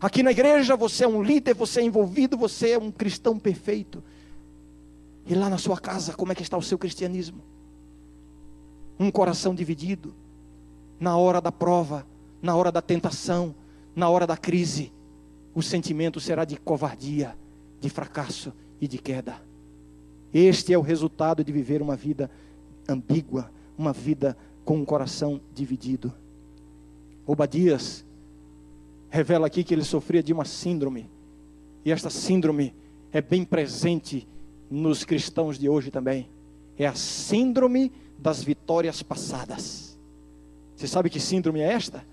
Aqui 0.00 0.22
na 0.22 0.32
igreja 0.32 0.76
você 0.76 1.04
é 1.04 1.08
um 1.08 1.22
líder, 1.22 1.54
você 1.54 1.80
é 1.80 1.84
envolvido, 1.84 2.36
você 2.36 2.70
é 2.70 2.78
um 2.78 2.90
cristão 2.90 3.38
perfeito. 3.38 4.02
E 5.26 5.34
lá 5.34 5.48
na 5.48 5.58
sua 5.58 5.78
casa, 5.78 6.12
como 6.12 6.32
é 6.32 6.34
que 6.34 6.42
está 6.42 6.56
o 6.56 6.62
seu 6.62 6.76
cristianismo? 6.76 7.42
Um 8.98 9.10
coração 9.10 9.54
dividido, 9.54 10.14
na 11.00 11.16
hora 11.16 11.40
da 11.40 11.50
prova, 11.50 12.06
na 12.42 12.54
hora 12.54 12.70
da 12.70 12.82
tentação, 12.82 13.54
na 13.96 14.08
hora 14.08 14.26
da 14.26 14.36
crise, 14.36 14.92
o 15.54 15.62
sentimento 15.62 16.20
será 16.20 16.44
de 16.44 16.56
covardia, 16.56 17.36
de 17.80 17.88
fracasso 17.88 18.52
e 18.84 18.88
de 18.88 18.98
queda. 18.98 19.40
Este 20.32 20.72
é 20.72 20.78
o 20.78 20.82
resultado 20.82 21.42
de 21.42 21.50
viver 21.50 21.80
uma 21.80 21.96
vida 21.96 22.30
ambígua, 22.88 23.50
uma 23.78 23.92
vida 23.92 24.36
com 24.64 24.76
um 24.76 24.84
coração 24.84 25.40
dividido. 25.54 26.12
Obadias 27.26 28.04
revela 29.08 29.46
aqui 29.46 29.64
que 29.64 29.72
ele 29.72 29.84
sofria 29.84 30.22
de 30.22 30.32
uma 30.32 30.44
síndrome, 30.44 31.08
e 31.84 31.90
esta 31.90 32.10
síndrome 32.10 32.74
é 33.12 33.22
bem 33.22 33.44
presente 33.44 34.28
nos 34.70 35.04
cristãos 35.04 35.58
de 35.58 35.68
hoje 35.68 35.90
também. 35.90 36.28
É 36.76 36.86
a 36.86 36.94
síndrome 36.94 37.92
das 38.18 38.42
vitórias 38.42 39.02
passadas. 39.02 39.96
Você 40.74 40.88
sabe 40.88 41.08
que 41.08 41.20
síndrome 41.20 41.60
é 41.60 41.72
esta? 41.72 42.04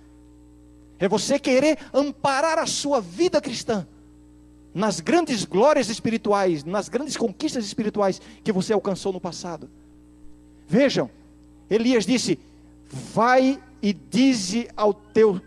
É 1.00 1.10
você 1.10 1.40
querer 1.40 1.80
amparar 1.94 2.60
a 2.60 2.68
sua 2.68 3.02
vida 3.02 3.42
cristã 3.42 3.88
nas 4.74 5.00
grandes 5.00 5.44
glórias 5.46 5.90
espirituais, 5.90 6.64
nas 6.64 6.88
grandes 6.90 7.18
conquistas 7.18 7.66
espirituais 7.66 8.22
que 8.44 8.52
você 8.52 8.74
alcançou 8.74 9.12
no 9.12 9.20
passado. 9.20 9.70
Vejam, 10.68 11.10
Elias 11.70 12.06
disse: 12.06 12.40
Vai 13.14 13.62
e 13.82 13.94
dize 13.94 14.70
ao 14.76 14.94
teu, 14.94 15.42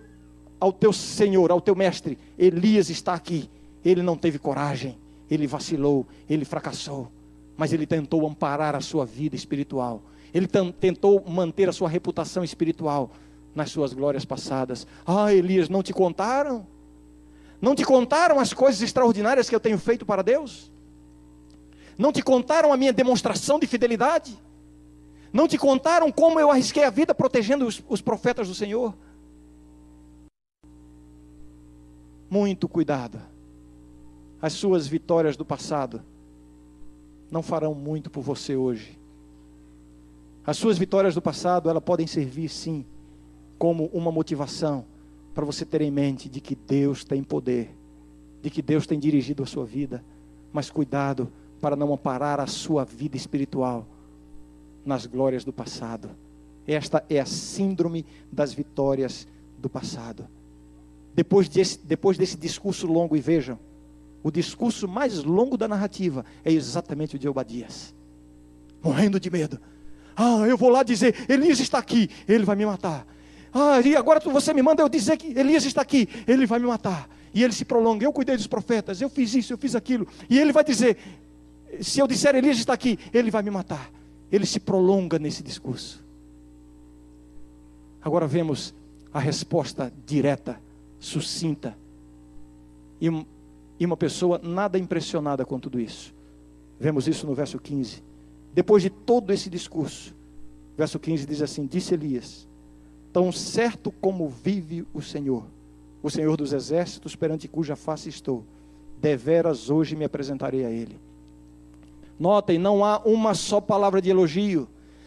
ao 0.60 0.72
teu 0.72 0.92
senhor, 0.92 1.50
ao 1.50 1.60
teu 1.60 1.74
mestre: 1.74 2.18
Elias 2.38 2.90
está 2.90 3.14
aqui. 3.14 3.48
Ele 3.84 4.02
não 4.02 4.16
teve 4.16 4.38
coragem, 4.38 4.96
ele 5.30 5.46
vacilou, 5.46 6.06
ele 6.28 6.44
fracassou, 6.44 7.10
mas 7.56 7.72
ele 7.72 7.86
tentou 7.86 8.26
amparar 8.26 8.74
a 8.74 8.80
sua 8.80 9.04
vida 9.04 9.36
espiritual. 9.36 10.02
Ele 10.32 10.48
tentou 10.80 11.22
manter 11.28 11.68
a 11.68 11.72
sua 11.72 11.88
reputação 11.88 12.42
espiritual 12.42 13.12
nas 13.54 13.70
suas 13.70 13.92
glórias 13.92 14.24
passadas. 14.24 14.86
Ah, 15.06 15.32
Elias, 15.32 15.68
não 15.68 15.82
te 15.82 15.92
contaram? 15.92 16.66
Não 17.60 17.74
te 17.74 17.84
contaram 17.84 18.38
as 18.38 18.52
coisas 18.52 18.80
extraordinárias 18.82 19.48
que 19.48 19.54
eu 19.54 19.60
tenho 19.60 19.78
feito 19.78 20.04
para 20.04 20.22
Deus? 20.22 20.72
Não 21.96 22.12
te 22.12 22.22
contaram 22.22 22.72
a 22.72 22.76
minha 22.76 22.92
demonstração 22.92 23.58
de 23.58 23.66
fidelidade? 23.66 24.38
Não 25.32 25.48
te 25.48 25.58
contaram 25.58 26.12
como 26.12 26.38
eu 26.38 26.50
arrisquei 26.50 26.84
a 26.84 26.90
vida 26.90 27.14
protegendo 27.14 27.66
os, 27.66 27.82
os 27.88 28.00
profetas 28.00 28.48
do 28.48 28.54
Senhor? 28.54 28.94
Muito 32.28 32.68
cuidado. 32.68 33.20
As 34.40 34.52
suas 34.52 34.86
vitórias 34.86 35.36
do 35.36 35.44
passado 35.44 36.02
não 37.30 37.42
farão 37.42 37.74
muito 37.74 38.10
por 38.10 38.22
você 38.22 38.54
hoje. 38.54 38.98
As 40.46 40.56
suas 40.56 40.76
vitórias 40.76 41.14
do 41.14 41.22
passado, 41.22 41.70
elas 41.70 41.82
podem 41.82 42.06
servir 42.06 42.48
sim 42.48 42.84
como 43.58 43.86
uma 43.86 44.12
motivação 44.12 44.84
para 45.34 45.44
você 45.44 45.64
ter 45.64 45.82
em 45.82 45.90
mente 45.90 46.28
de 46.28 46.40
que 46.40 46.54
Deus 46.54 47.04
tem 47.04 47.22
poder, 47.22 47.74
de 48.40 48.48
que 48.48 48.62
Deus 48.62 48.86
tem 48.86 48.98
dirigido 48.98 49.42
a 49.42 49.46
sua 49.46 49.64
vida, 49.64 50.04
mas 50.52 50.70
cuidado 50.70 51.30
para 51.60 51.74
não 51.74 51.92
amparar 51.92 52.40
a 52.40 52.46
sua 52.46 52.84
vida 52.84 53.16
espiritual 53.16 53.86
nas 54.84 55.06
glórias 55.06 55.44
do 55.44 55.52
passado. 55.52 56.10
Esta 56.66 57.04
é 57.10 57.20
a 57.20 57.26
síndrome 57.26 58.06
das 58.30 58.52
vitórias 58.52 59.26
do 59.58 59.68
passado. 59.68 60.26
Depois 61.14 61.48
desse, 61.48 61.78
depois 61.84 62.16
desse 62.16 62.36
discurso 62.36 62.86
longo, 62.86 63.16
e 63.16 63.20
vejam, 63.20 63.58
o 64.22 64.30
discurso 64.30 64.88
mais 64.88 65.22
longo 65.22 65.56
da 65.56 65.68
narrativa 65.68 66.24
é 66.44 66.52
exatamente 66.52 67.16
o 67.16 67.18
de 67.18 67.28
Obadias, 67.28 67.94
morrendo 68.82 69.20
de 69.20 69.30
medo. 69.30 69.60
Ah, 70.16 70.46
eu 70.48 70.56
vou 70.56 70.70
lá 70.70 70.82
dizer: 70.82 71.26
Elias 71.28 71.60
está 71.60 71.78
aqui, 71.78 72.08
ele 72.26 72.44
vai 72.44 72.56
me 72.56 72.64
matar. 72.64 73.06
Ah, 73.56 73.80
e 73.80 73.94
agora 73.94 74.18
você 74.18 74.52
me 74.52 74.60
manda 74.60 74.82
eu 74.82 74.88
dizer 74.88 75.16
que 75.16 75.28
Elias 75.38 75.64
está 75.64 75.80
aqui, 75.80 76.08
ele 76.26 76.44
vai 76.44 76.58
me 76.58 76.66
matar. 76.66 77.08
E 77.32 77.44
ele 77.44 77.52
se 77.52 77.64
prolonga. 77.64 78.04
Eu 78.04 78.12
cuidei 78.12 78.36
dos 78.36 78.48
profetas, 78.48 79.00
eu 79.00 79.08
fiz 79.08 79.32
isso, 79.32 79.52
eu 79.52 79.58
fiz 79.58 79.76
aquilo. 79.76 80.08
E 80.28 80.40
ele 80.40 80.52
vai 80.52 80.64
dizer: 80.64 80.98
se 81.80 82.00
eu 82.00 82.08
disser 82.08 82.34
Elias 82.34 82.58
está 82.58 82.72
aqui, 82.72 82.98
ele 83.12 83.30
vai 83.30 83.44
me 83.44 83.50
matar. 83.50 83.92
Ele 84.32 84.44
se 84.44 84.58
prolonga 84.58 85.20
nesse 85.20 85.40
discurso. 85.40 86.04
Agora 88.02 88.26
vemos 88.26 88.74
a 89.12 89.20
resposta 89.20 89.92
direta, 90.04 90.60
sucinta. 90.98 91.78
E, 93.00 93.06
e 93.78 93.86
uma 93.86 93.96
pessoa 93.96 94.40
nada 94.42 94.80
impressionada 94.80 95.44
com 95.44 95.60
tudo 95.60 95.78
isso. 95.78 96.12
Vemos 96.80 97.06
isso 97.06 97.24
no 97.24 97.34
verso 97.34 97.60
15. 97.60 98.02
Depois 98.52 98.82
de 98.82 98.90
todo 98.90 99.32
esse 99.32 99.48
discurso, 99.48 100.12
verso 100.76 100.98
15 100.98 101.24
diz 101.24 101.40
assim: 101.40 101.66
Disse 101.66 101.94
Elias 101.94 102.48
Tão 103.14 103.30
certo 103.30 103.92
como 103.92 104.28
vive 104.28 104.84
o 104.92 105.00
Senhor, 105.00 105.44
o 106.02 106.10
Senhor 106.10 106.36
dos 106.36 106.52
exércitos, 106.52 107.14
perante 107.14 107.46
cuja 107.46 107.76
face 107.76 108.08
estou, 108.08 108.44
deveras 109.00 109.70
hoje 109.70 109.94
me 109.94 110.04
apresentarei 110.04 110.64
a 110.64 110.70
Ele. 110.70 110.98
Notem, 112.18 112.58
não 112.58 112.84
há 112.84 113.00
uma 113.04 113.32
só 113.32 113.60
palavra 113.60 114.02
de 114.02 114.10
elogio, 114.10 114.66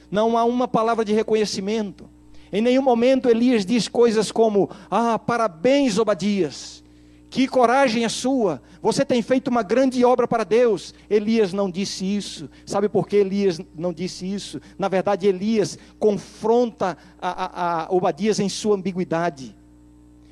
não 0.10 0.38
há 0.38 0.46
uma 0.46 0.70
palavra 0.70 1.04
de 1.04 1.12
reconhecimento. 1.12 2.10
Em 2.50 2.62
nenhum 2.62 2.82
momento 2.82 3.30
Elias 3.30 3.66
diz 3.66 3.90
coisas 3.90 4.32
como: 4.32 4.70
Ah, 4.90 5.20
parabéns, 5.20 5.98
Obadias, 5.98 6.82
que 7.30 7.48
coragem 7.48 8.06
a 8.06 8.10
sua, 8.10 8.62
você 8.82 9.04
tem 9.04 9.22
feito 9.22 9.50
uma 9.50 9.62
grande 9.62 10.04
obra 10.06 10.28
para 10.28 10.44
Deus. 10.44 10.94
Elias 11.10 11.52
não 11.52 11.70
disse 11.70 12.06
isso. 12.06 12.50
Sabe 12.66 12.88
por 12.88 13.08
que 13.08 13.18
Elias 13.18 13.60
não 13.76 13.92
disse 13.92 14.26
isso? 14.26 14.62
Na 14.78 14.88
verdade, 14.88 15.28
Elias 15.28 15.78
confronta 16.00 16.98
a, 17.22 17.30
a, 17.30 17.84
a 17.84 17.94
Obadias 17.94 18.40
em 18.40 18.48
sua 18.48 18.76
ambiguidade. 18.76 19.56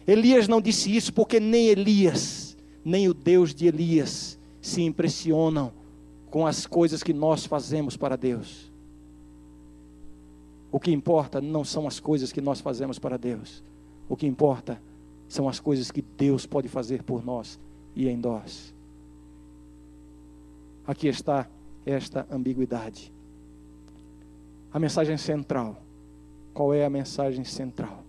Elias 0.08 0.48
não 0.48 0.62
disse 0.62 0.96
isso 0.96 1.12
porque 1.12 1.40
nem 1.40 1.68
Elias, 1.68 2.56
nem 2.84 3.10
o 3.10 3.14
Deus 3.14 3.54
de 3.54 3.68
Elias 3.68 4.40
se 4.62 4.82
impressionam 4.82 5.74
com 6.30 6.48
as 6.48 6.66
coisas 6.66 7.04
que 7.04 7.14
nós 7.14 7.46
fazemos 7.46 7.98
para 7.98 8.16
Deus. 8.16 8.72
O 10.72 10.80
que 10.80 10.92
importa 10.92 11.42
não 11.42 11.64
são 11.64 11.88
as 11.88 12.00
coisas 12.00 12.32
que 12.32 12.42
nós 12.42 12.62
fazemos 12.62 13.00
para 13.00 13.18
Deus. 13.18 13.64
O 14.08 14.16
que 14.16 14.28
importa 14.28 14.80
são 15.28 15.50
as 15.50 15.60
coisas 15.60 15.92
que 15.92 16.02
Deus 16.02 16.46
pode 16.46 16.68
fazer 16.68 17.04
por 17.04 17.24
nós 17.24 17.60
e 17.96 18.08
em 18.08 18.18
nós. 18.18 18.74
Aqui 20.86 21.08
está 21.08 21.48
esta 21.86 22.28
ambiguidade. 22.30 23.12
A 24.72 24.80
mensagem 24.80 25.18
central. 25.18 25.82
Qual 26.54 26.74
é 26.74 26.86
a 26.86 26.90
mensagem 26.90 27.44
central 27.44 28.04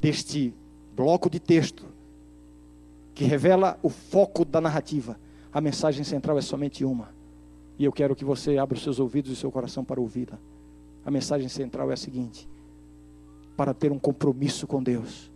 deste 0.00 0.54
bloco 0.94 1.28
de 1.28 1.38
texto 1.38 1.84
que 3.14 3.24
revela 3.24 3.78
o 3.82 3.90
foco 3.90 4.44
da 4.44 4.60
narrativa? 4.60 5.18
A 5.52 5.60
mensagem 5.60 6.04
central 6.04 6.38
é 6.38 6.40
somente 6.40 6.84
uma. 6.84 7.14
E 7.78 7.84
eu 7.84 7.92
quero 7.92 8.16
que 8.16 8.24
você 8.24 8.56
abra 8.56 8.76
os 8.76 8.82
seus 8.82 8.98
ouvidos 8.98 9.30
e 9.30 9.34
o 9.34 9.36
seu 9.36 9.50
coração 9.50 9.84
para 9.84 10.00
ouvi-la. 10.00 10.38
A 11.04 11.10
mensagem 11.10 11.48
central 11.48 11.90
é 11.90 11.94
a 11.94 11.98
seguinte: 11.98 12.48
para 13.56 13.74
ter 13.74 13.92
um 13.92 13.98
compromisso 13.98 14.66
com 14.66 14.82
Deus, 14.82 15.30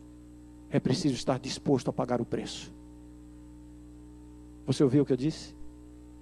é 0.70 0.78
preciso 0.78 1.14
estar 1.14 1.38
disposto 1.38 1.88
a 1.88 1.92
pagar 1.92 2.20
o 2.20 2.24
preço. 2.24 2.72
Você 4.66 4.84
ouviu 4.84 5.02
o 5.02 5.06
que 5.06 5.12
eu 5.12 5.16
disse? 5.16 5.54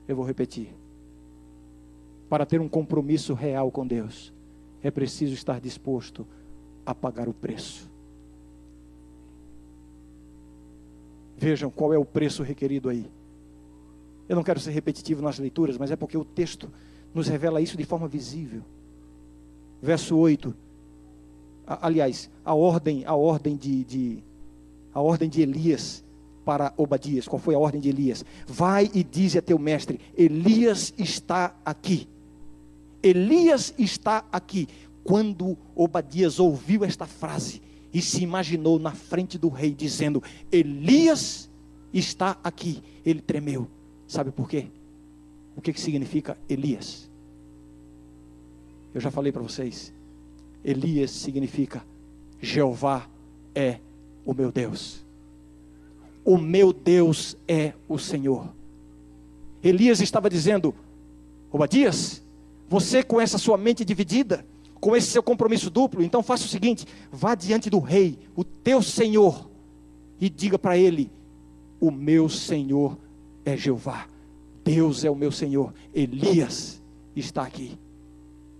Eu 0.06 0.14
vou 0.14 0.24
repetir. 0.24 0.72
Para 2.28 2.46
ter 2.46 2.60
um 2.60 2.68
compromisso 2.68 3.34
real 3.34 3.70
com 3.70 3.86
Deus, 3.86 4.32
é 4.82 4.90
preciso 4.90 5.34
estar 5.34 5.60
disposto 5.60 6.26
a 6.84 6.94
pagar 6.94 7.28
o 7.28 7.34
preço. 7.34 7.90
Vejam 11.36 11.70
qual 11.70 11.92
é 11.92 11.98
o 11.98 12.04
preço 12.04 12.42
requerido 12.42 12.88
aí. 12.88 13.10
Eu 14.28 14.36
não 14.36 14.42
quero 14.42 14.58
ser 14.58 14.70
repetitivo 14.70 15.22
nas 15.22 15.38
leituras, 15.38 15.76
mas 15.76 15.90
é 15.90 15.96
porque 15.96 16.16
o 16.16 16.24
texto 16.24 16.70
nos 17.12 17.28
revela 17.28 17.60
isso 17.60 17.76
de 17.76 17.84
forma 17.84 18.08
visível. 18.08 18.62
Verso 19.82 20.16
8. 20.16 20.54
Aliás, 21.66 22.30
a 22.44 22.54
ordem, 22.54 23.04
a 23.04 23.14
ordem 23.14 23.56
de, 23.56 23.84
de 23.84 24.24
a 24.96 25.00
ordem 25.02 25.28
de 25.28 25.42
Elias 25.42 26.02
para 26.42 26.72
Obadias. 26.74 27.28
Qual 27.28 27.38
foi 27.38 27.54
a 27.54 27.58
ordem 27.58 27.78
de 27.78 27.90
Elias? 27.90 28.24
Vai 28.46 28.90
e 28.94 29.04
dize 29.04 29.36
a 29.36 29.42
teu 29.42 29.58
mestre: 29.58 30.00
Elias 30.16 30.94
está 30.96 31.54
aqui. 31.62 32.08
Elias 33.02 33.74
está 33.76 34.24
aqui. 34.32 34.66
Quando 35.04 35.58
Obadias 35.74 36.40
ouviu 36.40 36.82
esta 36.82 37.04
frase 37.04 37.60
e 37.92 38.00
se 38.00 38.22
imaginou 38.22 38.78
na 38.78 38.92
frente 38.92 39.36
do 39.36 39.50
rei 39.50 39.74
dizendo: 39.74 40.22
Elias 40.50 41.50
está 41.92 42.38
aqui, 42.42 42.82
ele 43.04 43.20
tremeu. 43.20 43.68
Sabe 44.08 44.30
por 44.30 44.48
quê? 44.48 44.68
O 45.54 45.60
que, 45.60 45.74
que 45.74 45.80
significa 45.80 46.38
Elias? 46.48 47.10
Eu 48.94 49.00
já 49.02 49.10
falei 49.10 49.30
para 49.30 49.42
vocês. 49.42 49.92
Elias 50.64 51.10
significa 51.10 51.84
Jeová 52.40 53.06
é 53.54 53.78
o 54.26 54.34
meu 54.34 54.50
Deus. 54.52 55.06
O 56.24 56.36
meu 56.36 56.72
Deus 56.72 57.36
é 57.46 57.72
o 57.88 57.96
Senhor. 57.96 58.52
Elias 59.62 60.00
estava 60.00 60.28
dizendo: 60.28 60.74
Obadias, 61.50 62.22
você 62.68 63.02
com 63.02 63.20
essa 63.20 63.38
sua 63.38 63.56
mente 63.56 63.84
dividida, 63.84 64.44
com 64.80 64.96
esse 64.96 65.08
seu 65.08 65.22
compromisso 65.22 65.70
duplo, 65.70 66.02
então 66.02 66.22
faça 66.22 66.44
o 66.44 66.48
seguinte: 66.48 66.84
vá 67.12 67.36
diante 67.36 67.70
do 67.70 67.78
rei, 67.78 68.18
o 68.34 68.42
teu 68.42 68.82
senhor, 68.82 69.48
e 70.20 70.28
diga 70.28 70.58
para 70.58 70.76
ele: 70.76 71.10
O 71.80 71.92
meu 71.92 72.28
senhor 72.28 72.98
é 73.44 73.56
Jeová, 73.56 74.08
Deus 74.64 75.04
é 75.04 75.10
o 75.10 75.14
meu 75.14 75.30
senhor, 75.30 75.72
Elias 75.94 76.82
está 77.14 77.42
aqui. 77.42 77.78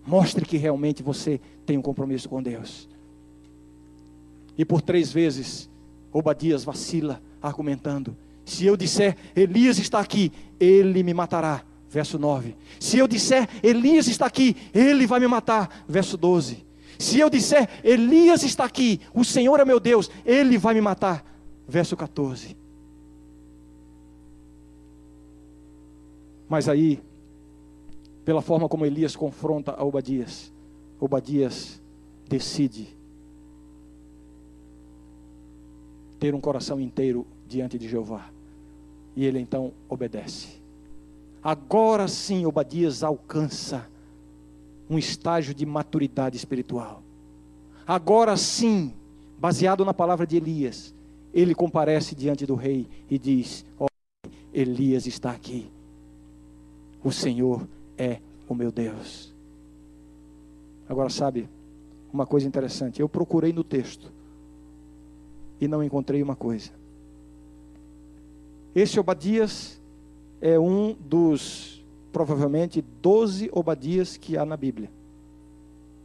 Mostre 0.07 0.45
que 0.45 0.57
realmente 0.57 1.03
você 1.03 1.41
tem 1.67 1.77
um 1.77 1.83
compromisso 1.83 2.29
com 2.29 2.41
Deus. 2.41 2.89
E 4.57 4.65
por 4.65 4.81
três 4.81 5.13
vezes, 5.13 5.69
Obadias 6.13 6.65
vacila, 6.65 7.21
argumentando: 7.43 8.17
se 8.45 8.65
eu 8.65 8.77
disser 8.77 9.17
Elias 9.35 9.79
está 9.79 9.99
aqui, 9.99 10.33
ele 10.59 11.03
me 11.03 11.13
matará. 11.13 11.63
Verso 11.91 12.19
9. 12.19 12.57
Se 12.79 12.99
eu 12.99 13.09
disser 13.09 13.49
Elias 13.63 14.07
está 14.07 14.27
aqui, 14.27 14.57
ele 14.73 15.07
vai 15.07 15.21
me 15.21 15.27
matar. 15.27 15.85
Verso 15.89 16.17
12. 16.17 16.65
Se 16.99 17.19
eu 17.19 17.29
disser 17.29 17.69
Elias 17.83 18.43
está 18.43 18.65
aqui, 18.65 19.01
o 19.13 19.25
Senhor 19.25 19.61
é 19.61 19.65
meu 19.65 19.81
Deus, 19.81 20.11
ele 20.25 20.57
vai 20.57 20.75
me 20.75 20.81
matar. 20.81 21.25
Verso 21.69 21.97
14. 21.97 22.57
Mas 26.49 26.69
aí, 26.69 27.03
pela 28.25 28.41
forma 28.41 28.69
como 28.69 28.87
Elias 28.87 29.17
confronta 29.17 29.73
a 29.73 29.85
Obadias, 29.85 30.53
Obadias 31.01 31.83
decide 32.29 32.96
ter 36.19 36.35
um 36.35 36.41
coração 36.41 36.81
inteiro 36.81 37.27
diante 37.49 37.79
de 37.79 37.89
Jeová. 37.89 38.31
E 39.15 39.25
ele 39.25 39.39
então 39.39 39.73
obedece. 39.89 40.61
Agora 41.43 42.09
sim, 42.09 42.45
Obadias 42.45 43.03
alcança 43.03 43.89
um 44.89 44.99
estágio 44.99 45.55
de 45.55 45.65
maturidade 45.65 46.37
espiritual. 46.37 47.03
Agora 47.87 48.37
sim, 48.37 48.93
baseado 49.39 49.85
na 49.85 49.95
palavra 49.95 50.27
de 50.27 50.37
Elias, 50.37 50.95
ele 51.33 51.55
comparece 51.55 52.15
diante 52.15 52.47
do 52.47 52.55
rei 52.55 52.89
e 53.09 53.19
diz: 53.19 53.65
oh, 53.79 53.87
Elias 54.53 55.07
está 55.07 55.31
aqui. 55.31 55.71
O 57.05 57.13
Senhor 57.13 57.67
é 57.97 58.21
o 58.49 58.55
meu 58.55 58.73
Deus. 58.73 59.33
Agora, 60.89 61.11
sabe, 61.11 61.49
uma 62.13 62.27
coisa 62.27 62.47
interessante: 62.47 63.01
eu 63.01 63.09
procurei 63.09 63.53
no 63.53 63.63
texto 63.63 64.11
e 65.61 65.69
não 65.69 65.83
encontrei 65.83 66.23
uma 66.23 66.37
coisa. 66.37 66.71
Esse 68.75 69.01
Obadias 69.01 69.81
é 70.41 70.59
um 70.59 70.93
dos, 70.93 71.85
provavelmente, 72.13 72.85
doze 73.03 73.49
Obadias 73.53 74.17
que 74.17 74.37
há 74.37 74.45
na 74.45 74.57
Bíblia. 74.57 74.91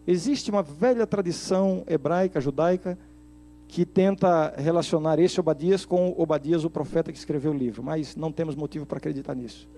Existe 0.07 0.49
uma 0.49 0.63
velha 0.63 1.05
tradição 1.05 1.83
hebraica, 1.87 2.39
judaica, 2.39 2.97
que 3.67 3.85
tenta 3.85 4.53
relacionar 4.57 5.19
esse 5.19 5.39
Obadias 5.39 5.85
com 5.85 6.13
Obadias, 6.17 6.65
o 6.65 6.69
profeta 6.69 7.11
que 7.11 7.17
escreveu 7.17 7.51
o 7.51 7.57
livro, 7.57 7.83
mas 7.83 8.15
não 8.15 8.31
temos 8.31 8.55
motivo 8.55 8.85
para 8.85 8.97
acreditar 8.97 9.35
nisso. 9.35 9.69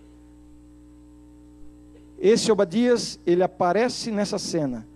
Esse 2.17 2.51
Obadias, 2.51 3.19
ele 3.26 3.43
aparece 3.43 4.09
nessa 4.09 4.39
cena 4.39 4.88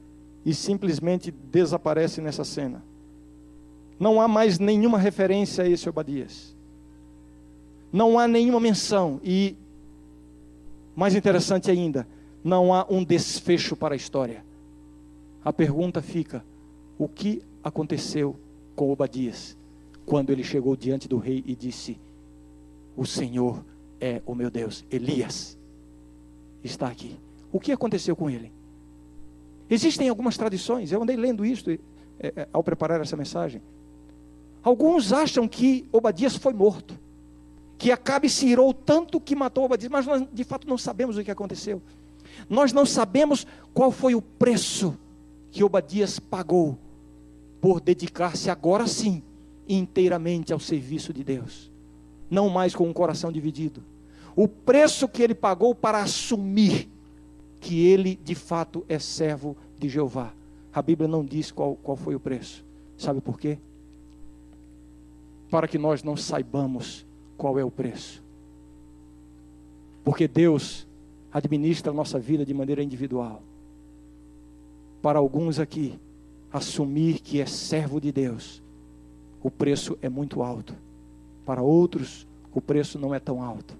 e 0.46 0.54
simplesmente 0.54 1.30
desaparece 1.30 2.22
nessa 2.22 2.44
cena. 2.44 2.84
Não 4.00 4.22
há 4.22 4.28
mais 4.28 4.60
nenhuma 4.60 4.98
referência 4.98 5.64
a 5.64 5.68
esse 5.68 5.90
Obadias 5.90 6.58
não 7.92 8.20
há 8.20 8.28
nenhuma 8.28 8.60
menção 8.60 9.20
e, 9.24 9.56
mais 10.96 11.16
interessante 11.16 11.72
ainda, 11.72 12.08
não 12.44 12.74
há 12.74 12.86
um 12.90 13.04
desfecho 13.04 13.76
para 13.76 13.94
a 13.94 13.98
história. 13.98 14.44
A 15.44 15.54
pergunta 15.54 16.02
fica: 16.02 16.44
o 16.98 17.08
que 17.08 17.42
aconteceu 17.64 18.36
com 18.76 18.92
Obadias 18.92 19.58
quando 20.06 20.32
ele 20.32 20.44
chegou 20.44 20.76
diante 20.76 21.08
do 21.08 21.18
rei 21.18 21.44
e 21.46 21.56
disse: 21.56 22.00
O 22.96 23.06
Senhor 23.06 23.64
é 24.00 24.22
o 24.26 24.36
meu 24.36 24.52
Deus? 24.52 24.86
Elias 24.92 25.58
está 26.64 26.88
aqui. 26.88 27.18
O 27.52 27.60
que 27.60 27.72
aconteceu 27.72 28.16
com 28.16 28.30
ele? 28.30 28.52
Existem 29.70 30.08
algumas 30.08 30.38
tradições, 30.38 30.92
eu 30.92 31.02
andei 31.02 31.16
lendo 31.16 31.44
isso 31.44 31.70
é, 31.70 31.78
é, 32.20 32.48
ao 32.54 32.64
preparar 32.64 33.02
essa 33.02 33.18
mensagem. 33.18 33.62
Alguns 34.68 35.14
acham 35.14 35.48
que 35.48 35.88
Obadias 35.94 36.36
foi 36.36 36.52
morto 36.52 37.00
que 37.78 37.90
Acabe 37.90 38.28
se 38.28 38.48
irou 38.48 38.74
tanto 38.74 39.18
que 39.18 39.34
matou 39.34 39.64
Obadias, 39.64 39.90
mas 39.90 40.06
nós 40.06 40.28
de 40.34 40.44
fato 40.44 40.68
não 40.68 40.78
sabemos 40.78 41.16
o 41.16 41.24
que 41.24 41.32
aconteceu. 41.32 41.82
Nós 42.50 42.74
não 42.74 42.86
sabemos 42.86 43.48
qual 43.74 43.92
foi 43.92 44.14
o 44.14 44.22
preço 44.22 44.98
que 45.52 45.64
Obadias 45.64 46.20
pagou 46.20 46.78
por 47.62 47.80
dedicar-se 47.80 48.50
agora 48.50 48.88
sim 48.88 49.24
inteiramente 49.70 50.52
ao 50.52 50.60
serviço 50.60 51.14
de 51.14 51.24
Deus, 51.24 51.72
não 52.30 52.50
mais 52.50 52.76
com 52.76 52.90
um 52.90 52.94
coração 52.94 53.32
dividido. 53.32 53.82
O 54.36 54.50
preço 54.50 55.08
que 55.08 55.24
ele 55.24 55.34
pagou 55.34 55.74
para 55.74 56.02
assumir 56.02 56.90
que 57.62 57.88
ele 57.88 58.20
de 58.22 58.36
fato 58.36 58.84
é 58.90 59.00
servo 59.00 59.56
de 59.80 59.88
Jeová. 59.88 60.34
A 60.74 60.82
Bíblia 60.82 61.08
não 61.08 61.24
diz 61.24 61.52
qual, 61.52 61.78
qual 61.78 61.96
foi 61.96 62.16
o 62.16 62.20
preço. 62.20 62.66
Sabe 62.98 63.22
por 63.22 63.40
quê? 63.40 63.60
Para 65.50 65.68
que 65.68 65.78
nós 65.78 66.04
não 66.04 66.18
saibamos 66.18 67.06
qual 67.38 67.58
é 67.58 67.64
o 67.64 67.72
preço. 67.72 68.24
Porque 70.04 70.28
Deus 70.28 70.88
administra 71.32 71.92
a 71.92 71.96
nossa 71.96 72.20
vida 72.20 72.46
de 72.46 72.54
maneira 72.54 72.82
individual. 72.82 73.42
Para 75.02 75.20
alguns 75.20 75.60
aqui, 75.60 76.00
assumir 76.52 77.20
que 77.20 77.40
é 77.40 77.46
servo 77.46 78.00
de 78.02 78.12
Deus, 78.12 78.62
o 79.44 79.52
preço 79.52 79.98
é 80.02 80.10
muito 80.10 80.42
alto. 80.42 80.74
Para 81.46 81.62
outros, 81.62 82.28
o 82.54 82.60
preço 82.60 82.98
não 82.98 83.14
é 83.14 83.20
tão 83.20 83.42
alto. 83.42 83.78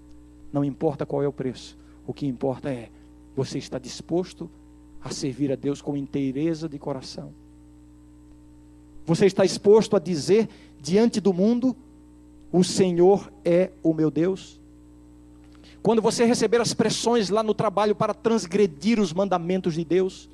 Não 0.54 0.64
importa 0.64 1.06
qual 1.06 1.24
é 1.24 1.28
o 1.28 1.34
preço, 1.34 1.78
o 2.06 2.14
que 2.14 2.28
importa 2.28 2.70
é 2.70 2.90
você 3.36 3.58
está 3.58 3.78
disposto 3.78 4.50
a 5.02 5.12
servir 5.12 5.52
a 5.52 5.56
Deus 5.56 5.82
com 5.82 5.96
inteireza 5.96 6.68
de 6.68 6.80
coração. 6.80 7.32
Você 9.08 9.26
está 9.26 9.46
exposto 9.46 9.96
a 9.96 10.00
dizer 10.00 10.50
diante 10.82 11.22
do 11.22 11.32
mundo 11.32 11.74
o 12.52 12.62
Senhor 12.62 13.32
é 13.44 13.72
o 13.82 13.94
meu 13.94 14.12
Deus. 14.12 14.60
Quando 15.82 16.02
você 16.02 16.26
receber 16.26 16.60
as 16.60 16.74
pressões 16.74 17.30
lá 17.30 17.42
no 17.42 17.54
trabalho 17.54 17.96
para 17.96 18.14
transgredir 18.14 19.00
os 19.00 19.14
mandamentos 19.14 19.76
de 19.76 19.86
Deus, 19.86 20.30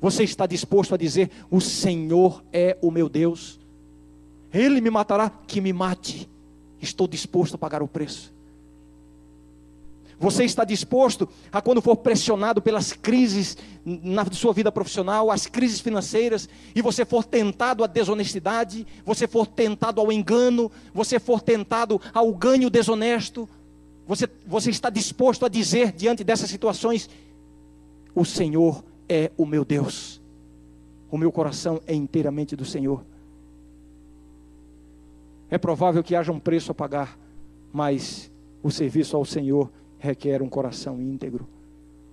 você 0.00 0.24
está 0.24 0.44
disposto 0.44 0.92
a 0.92 0.98
dizer: 0.98 1.30
O 1.48 1.60
Senhor 1.60 2.42
é 2.52 2.76
o 2.82 2.90
meu 2.90 3.08
Deus. 3.08 3.60
Ele 4.52 4.80
me 4.80 4.90
matará, 4.90 5.30
que 5.30 5.60
me 5.60 5.72
mate. 5.72 6.28
Estou 6.82 7.06
disposto 7.06 7.54
a 7.54 7.58
pagar 7.58 7.80
o 7.80 7.86
preço. 7.86 8.33
Você 10.18 10.44
está 10.44 10.64
disposto 10.64 11.28
a, 11.50 11.60
quando 11.60 11.82
for 11.82 11.96
pressionado 11.96 12.62
pelas 12.62 12.92
crises 12.92 13.56
na 13.84 14.24
sua 14.32 14.52
vida 14.52 14.70
profissional, 14.70 15.30
as 15.30 15.46
crises 15.46 15.80
financeiras, 15.80 16.48
e 16.74 16.80
você 16.80 17.04
for 17.04 17.24
tentado 17.24 17.82
à 17.82 17.86
desonestidade, 17.86 18.86
você 19.04 19.26
for 19.26 19.46
tentado 19.46 20.00
ao 20.00 20.12
engano, 20.12 20.70
você 20.92 21.18
for 21.18 21.40
tentado 21.40 22.00
ao 22.12 22.32
ganho 22.32 22.70
desonesto, 22.70 23.48
você, 24.06 24.28
você 24.46 24.70
está 24.70 24.88
disposto 24.88 25.44
a 25.44 25.48
dizer 25.48 25.92
diante 25.92 26.22
dessas 26.22 26.48
situações: 26.48 27.08
O 28.14 28.24
Senhor 28.24 28.84
é 29.08 29.30
o 29.36 29.44
meu 29.44 29.64
Deus, 29.64 30.20
o 31.10 31.18
meu 31.18 31.32
coração 31.32 31.80
é 31.86 31.94
inteiramente 31.94 32.54
do 32.54 32.64
Senhor. 32.64 33.04
É 35.50 35.58
provável 35.58 36.02
que 36.02 36.16
haja 36.16 36.32
um 36.32 36.40
preço 36.40 36.72
a 36.72 36.74
pagar, 36.74 37.18
mas 37.72 38.30
o 38.62 38.70
serviço 38.70 39.16
ao 39.16 39.24
Senhor 39.24 39.70
requer 40.04 40.42
um 40.42 40.48
coração 40.48 41.00
íntegro. 41.00 41.48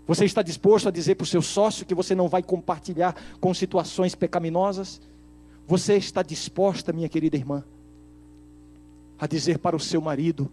Você 0.07 0.23
está 0.23 0.41
disposto 0.41 0.87
a 0.87 0.91
dizer 0.91 1.15
para 1.15 1.25
o 1.25 1.27
seu 1.27 1.41
sócio 1.41 1.85
que 1.85 1.93
você 1.93 2.15
não 2.15 2.29
vai 2.29 2.41
compartilhar 2.41 3.15
com 3.39 3.53
situações 3.53 4.15
pecaminosas? 4.15 5.01
Você 5.67 5.95
está 5.95 6.23
disposta, 6.23 6.93
minha 6.93 7.09
querida 7.09 7.35
irmã, 7.35 7.63
a 9.19 9.27
dizer 9.27 9.59
para 9.59 9.75
o 9.75 9.79
seu 9.79 10.01
marido: 10.01 10.49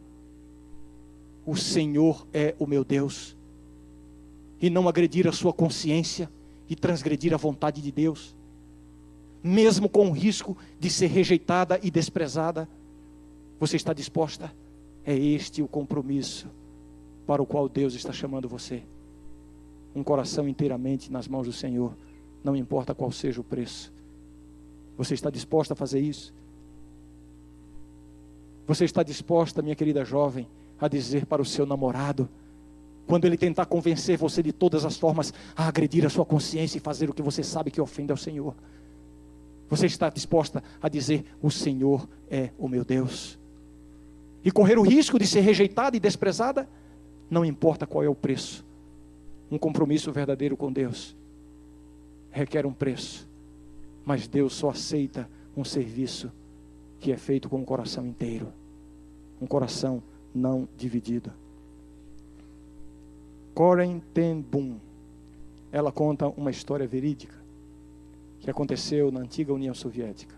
O 1.47 1.57
Senhor 1.57 2.27
é 2.33 2.55
o 2.59 2.67
meu 2.67 2.85
Deus, 2.85 3.37
e 4.61 4.69
não 4.69 4.89
agredir 4.89 5.27
a 5.29 5.33
sua 5.33 5.53
consciência 5.53 6.31
e 6.69 6.77
transgredir 6.77 7.33
a 7.33 7.39
vontade 7.39 7.81
de 7.81 7.91
Deus, 7.91 8.37
mesmo 9.43 9.89
com 9.89 10.09
o 10.09 10.13
risco 10.13 10.57
de 10.79 10.91
ser 10.91 11.07
rejeitada 11.07 11.81
e 11.83 11.91
desprezada? 11.91 12.69
Você 13.59 13.77
está 13.77 13.93
disposta? 13.93 14.53
É 15.05 15.17
este 15.17 15.63
o 15.63 15.69
compromisso 15.69 16.58
para 17.29 17.43
o 17.43 17.47
qual 17.47 17.69
Deus 17.69 17.93
está 17.93 18.11
chamando 18.11 18.49
você. 18.49 18.83
Um 19.95 20.03
coração 20.03 20.49
inteiramente 20.49 21.13
nas 21.13 21.29
mãos 21.29 21.47
do 21.47 21.53
Senhor, 21.53 21.95
não 22.43 22.57
importa 22.57 22.95
qual 22.95 23.13
seja 23.13 23.39
o 23.39 23.45
preço. 23.45 23.93
Você 24.97 25.13
está 25.13 25.29
disposta 25.29 25.75
a 25.75 25.77
fazer 25.77 26.01
isso? 26.01 26.33
Você 28.67 28.87
está 28.87 29.03
disposta, 29.03 29.61
minha 29.61 29.77
querida 29.77 30.07
jovem, 30.07 30.49
a 30.81 30.89
dizer 30.89 31.27
para 31.27 31.43
o 31.43 31.45
seu 31.45 31.67
namorado: 31.67 32.31
Quando 33.07 33.27
ele 33.27 33.37
tentar 33.37 33.67
convencer 33.67 34.17
você 34.17 34.43
de 34.43 34.51
todas 34.51 34.87
as 34.87 34.97
formas 34.97 35.35
a 35.55 35.69
agredir 35.69 36.07
a 36.07 36.11
sua 36.11 36.25
consciência 36.25 36.79
e 36.79 36.81
fazer 36.81 37.11
o 37.11 37.13
que 37.13 37.21
você 37.21 37.43
sabe 37.43 37.71
que 37.71 37.81
ofende 37.81 38.11
ao 38.11 38.17
Senhor. 38.17 38.55
Você 39.69 39.85
está 39.85 40.09
disposta 40.09 40.65
a 40.81 40.89
dizer: 40.89 41.27
O 41.43 41.51
Senhor 41.51 42.09
é 42.31 42.53
o 42.57 42.69
meu 42.69 42.87
Deus. 42.87 43.39
E 44.43 44.51
correr 44.51 44.79
o 44.79 44.83
risco 44.83 45.19
de 45.19 45.27
ser 45.27 45.41
rejeitada 45.41 45.95
e 45.95 46.01
desprezada, 46.01 46.67
não 47.31 47.45
importa 47.45 47.87
qual 47.87 48.03
é 48.03 48.09
o 48.09 48.15
preço. 48.15 48.65
Um 49.51 49.59
compromisso 49.59 50.13
verdadeiro 50.13 50.57
com 50.57 50.73
Deus 50.73 51.17
requer 52.31 52.67
um 52.67 52.73
preço, 52.73 53.29
mas 54.05 54.29
Deus 54.29 54.53
só 54.55 54.71
aceita 54.71 55.29
um 55.57 55.65
serviço 55.65 56.31
que 57.01 57.13
é 57.13 57.17
feito 57.17 57.49
com 57.49 57.61
o 57.61 57.65
coração 57.65 58.07
inteiro, 58.07 58.53
um 59.41 59.47
coração 59.47 60.03
não 60.35 60.69
dividido. 60.77 61.33
Coren 63.55 64.01
Ten 64.15 64.41
Boom, 64.41 64.79
ela 65.73 65.91
conta 65.91 66.29
uma 66.29 66.51
história 66.51 66.87
verídica 66.87 67.35
que 68.41 68.51
aconteceu 68.51 69.11
na 69.11 69.21
antiga 69.21 69.53
União 69.53 69.75
Soviética. 69.75 70.35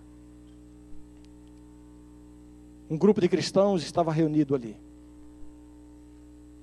Um 2.88 2.97
grupo 2.97 3.20
de 3.20 3.28
cristãos 3.28 3.82
estava 3.82 4.11
reunido 4.11 4.55
ali, 4.55 4.76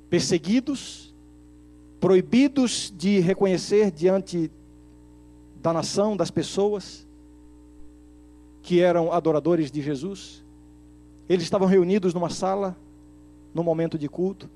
perseguidos, 0.10 1.14
proibidos 2.00 2.94
de 2.96 3.20
reconhecer 3.20 3.92
diante 3.92 4.52
da 5.62 5.74
nação, 5.74 6.16
das 6.16 6.32
pessoas, 6.32 7.08
que 8.62 8.82
eram 8.82 9.12
adoradores 9.12 9.72
de 9.72 9.82
Jesus. 9.82 10.44
Eles 11.28 11.44
estavam 11.44 11.68
reunidos 11.68 12.14
numa 12.14 12.30
sala, 12.30 12.78
no 13.54 13.64
momento 13.64 13.98
de 13.98 14.08
culto, 14.08 14.50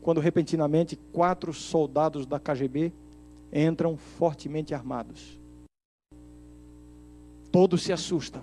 quando 0.00 0.20
repentinamente 0.20 0.96
quatro 1.12 1.52
soldados 1.52 2.26
da 2.26 2.38
KGB 2.38 2.92
entram 3.52 3.96
fortemente 3.96 4.74
armados. 4.74 5.38
Todos 7.50 7.82
se 7.82 7.92
assustam. 7.92 8.42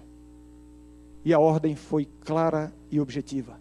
E 1.24 1.34
a 1.34 1.39
ordem 1.39 1.76
foi 1.76 2.07
clara 2.22 2.74
e 2.89 2.99
objetiva. 2.99 3.59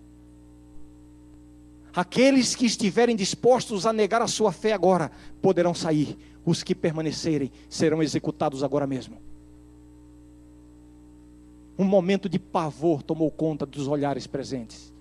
Aqueles 1.95 2.55
que 2.55 2.66
estiverem 2.66 3.16
dispostos 3.16 3.86
a 3.86 3.93
negar 3.93 4.22
a 4.22 4.28
sua 4.28 4.53
fé 4.53 4.72
agora 4.72 5.11
poderão 5.43 5.74
sair, 5.74 6.16
os 6.45 6.62
que 6.62 6.74
permanecerem 6.74 7.51
serão 7.68 8.03
executados 8.03 8.62
agora 8.62 8.86
mesmo. 8.86 9.18
Um 11.78 11.84
momento 11.84 12.28
de 12.28 12.38
pavor 12.38 13.03
tomou 13.03 13.30
conta 13.30 13.64
dos 13.64 13.88
olhares 13.88 14.26
presentes. 14.26 14.93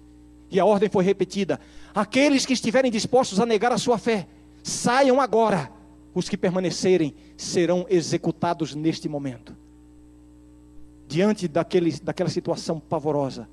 E 0.49 0.59
a 0.59 0.65
ordem 0.65 0.89
foi 0.89 1.03
repetida: 1.03 1.59
aqueles 1.93 2.45
que 2.45 2.53
estiverem 2.53 2.91
dispostos 2.91 3.39
a 3.39 3.45
negar 3.45 3.71
a 3.71 3.77
sua 3.77 3.97
fé, 3.97 4.27
saiam 4.63 5.19
agora. 5.21 5.71
Os 6.11 6.27
que 6.27 6.35
permanecerem 6.35 7.13
serão 7.37 7.85
executados 7.87 8.73
neste 8.73 9.07
momento. 9.07 9.55
Diante 11.07 11.47
daquele, 11.47 11.91
daquela 11.99 12.29
situação 12.29 12.79
pavorosa, 12.79 13.47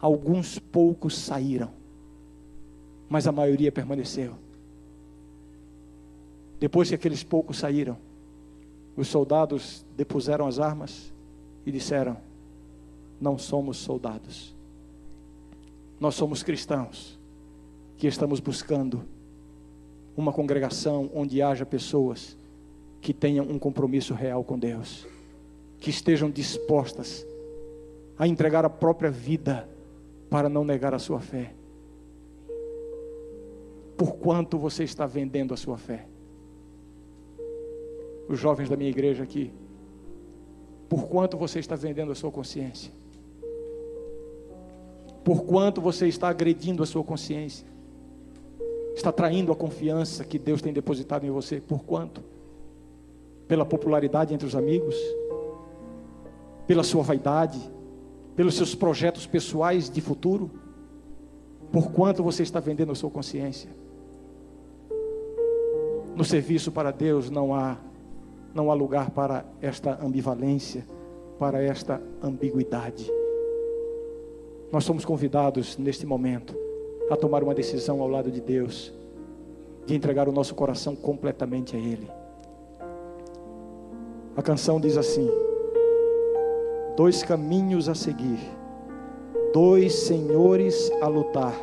alguns 0.00 0.58
poucos 0.58 1.16
saíram, 1.16 1.70
mas 3.08 3.26
a 3.26 3.32
maioria 3.32 3.70
permaneceu. 3.70 4.34
Depois 6.58 6.88
que 6.88 6.94
aqueles 6.94 7.22
poucos 7.22 7.58
saíram, 7.58 7.96
os 8.96 9.08
soldados 9.08 9.84
depuseram 9.96 10.46
as 10.46 10.58
armas 10.58 11.12
e 11.64 11.70
disseram: 11.70 12.16
não 13.20 13.38
somos 13.38 13.76
soldados. 13.76 14.54
Nós 15.98 16.14
somos 16.14 16.42
cristãos 16.42 17.18
que 17.96 18.06
estamos 18.06 18.40
buscando 18.40 19.02
uma 20.16 20.32
congregação 20.32 21.10
onde 21.14 21.42
haja 21.42 21.64
pessoas 21.64 22.36
que 23.00 23.12
tenham 23.12 23.46
um 23.48 23.58
compromisso 23.58 24.14
real 24.14 24.42
com 24.42 24.58
Deus, 24.58 25.06
que 25.78 25.90
estejam 25.90 26.30
dispostas 26.30 27.26
a 28.18 28.26
entregar 28.26 28.64
a 28.64 28.70
própria 28.70 29.10
vida 29.10 29.68
para 30.28 30.48
não 30.48 30.64
negar 30.64 30.94
a 30.94 30.98
sua 30.98 31.20
fé. 31.20 31.52
Por 33.96 34.16
quanto 34.16 34.58
você 34.58 34.84
está 34.84 35.06
vendendo 35.06 35.54
a 35.54 35.56
sua 35.56 35.78
fé? 35.78 36.06
Os 38.28 38.38
jovens 38.38 38.68
da 38.68 38.76
minha 38.76 38.90
igreja 38.90 39.22
aqui, 39.22 39.52
por 40.88 41.08
quanto 41.08 41.36
você 41.36 41.58
está 41.58 41.76
vendendo 41.76 42.12
a 42.12 42.14
sua 42.14 42.30
consciência? 42.30 42.92
por 45.26 45.42
quanto 45.42 45.80
você 45.80 46.06
está 46.06 46.28
agredindo 46.28 46.84
a 46.84 46.86
sua 46.86 47.02
consciência, 47.02 47.66
está 48.94 49.10
traindo 49.10 49.50
a 49.50 49.56
confiança 49.56 50.24
que 50.24 50.38
Deus 50.38 50.62
tem 50.62 50.72
depositado 50.72 51.26
em 51.26 51.30
você, 51.30 51.60
por 51.60 51.82
quanto? 51.82 52.22
Pela 53.48 53.66
popularidade 53.66 54.32
entre 54.32 54.46
os 54.46 54.54
amigos, 54.54 54.94
pela 56.64 56.84
sua 56.84 57.02
vaidade, 57.02 57.58
pelos 58.36 58.54
seus 58.54 58.76
projetos 58.76 59.26
pessoais 59.26 59.90
de 59.90 60.00
futuro, 60.00 60.48
por 61.72 61.90
quanto 61.90 62.22
você 62.22 62.44
está 62.44 62.60
vendendo 62.60 62.92
a 62.92 62.94
sua 62.94 63.10
consciência? 63.10 63.68
No 66.16 66.24
serviço 66.24 66.72
para 66.72 66.90
Deus 66.90 67.28
não 67.28 67.54
há 67.54 67.76
não 68.54 68.70
há 68.70 68.74
lugar 68.74 69.10
para 69.10 69.44
esta 69.60 70.02
ambivalência, 70.02 70.82
para 71.38 71.62
esta 71.62 72.00
ambiguidade. 72.22 73.12
Nós 74.72 74.82
somos 74.82 75.04
convidados 75.04 75.76
neste 75.76 76.06
momento 76.06 76.56
a 77.10 77.16
tomar 77.16 77.42
uma 77.42 77.54
decisão 77.54 78.00
ao 78.00 78.08
lado 78.08 78.30
de 78.30 78.40
Deus, 78.40 78.94
de 79.84 79.94
entregar 79.94 80.26
o 80.26 80.32
nosso 80.32 80.54
coração 80.54 80.96
completamente 80.96 81.76
a 81.76 81.78
Ele. 81.78 82.10
A 84.34 84.40
canção 84.40 84.80
diz 84.80 84.96
assim: 84.96 85.30
dois 86.96 87.22
caminhos 87.22 87.90
a 87.90 87.94
seguir, 87.94 88.40
dois 89.52 89.92
senhores 89.94 90.90
a 91.02 91.08
lutar. 91.08 91.54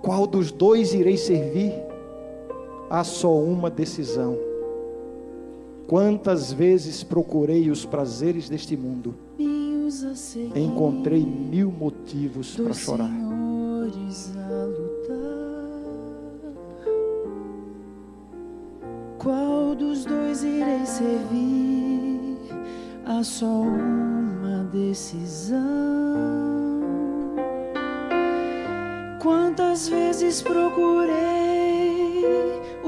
Qual 0.00 0.26
dos 0.26 0.50
dois 0.50 0.94
irei 0.94 1.18
servir? 1.18 1.89
Há 2.90 3.04
só 3.04 3.32
uma 3.32 3.70
decisão. 3.70 4.36
Quantas 5.86 6.52
vezes 6.52 7.04
procurei 7.04 7.70
os 7.70 7.84
prazeres 7.84 8.48
deste 8.48 8.76
mundo? 8.76 9.14
encontrei 10.56 11.24
mil 11.24 11.70
motivos 11.70 12.56
para 12.56 12.74
chorar. 12.74 13.10
Qual 19.18 19.74
dos 19.76 20.04
dois 20.04 20.42
irei 20.42 20.84
servir? 20.84 22.38
Há 23.06 23.22
só 23.22 23.46
uma 23.46 24.64
decisão. 24.72 25.58
Quantas 29.20 29.88
vezes 29.88 30.42
procurei 30.42 31.49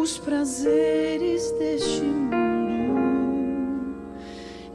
os 0.02 0.18
prazeres 0.18 1.48
deste 1.52 2.02
mundo? 2.02 2.32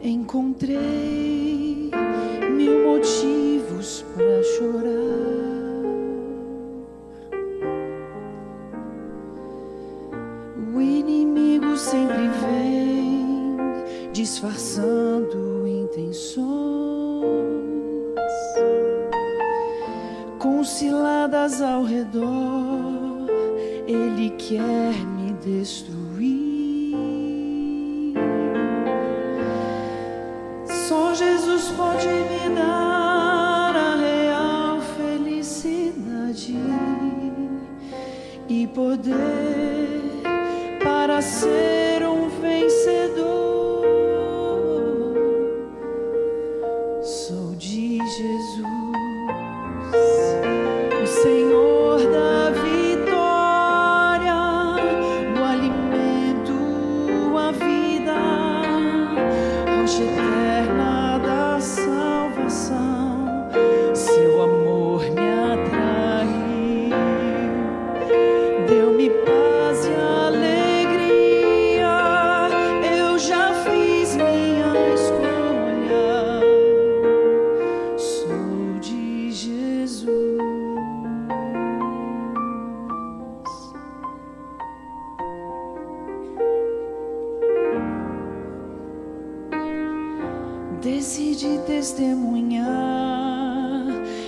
Encontrei 0.01 1.56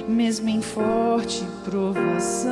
mesmo 0.10 0.50
em 0.50 0.62
forte 0.62 1.46
provação, 1.64 2.50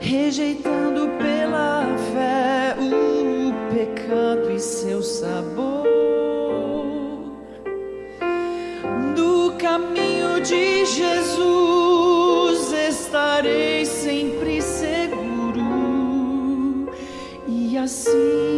rejeitando 0.00 1.08
pela 1.18 1.86
fé 2.12 2.74
o 2.78 3.52
pecado 3.72 4.50
e 4.50 4.58
seu 4.58 5.02
sabor. 5.02 5.86
Do 9.14 9.52
caminho 9.58 10.40
de 10.40 10.86
Jesus 10.86 12.72
estarei 12.72 13.84
sempre 13.84 14.62
seguro, 14.62 15.62
e 17.46 17.76
assim 17.76 18.51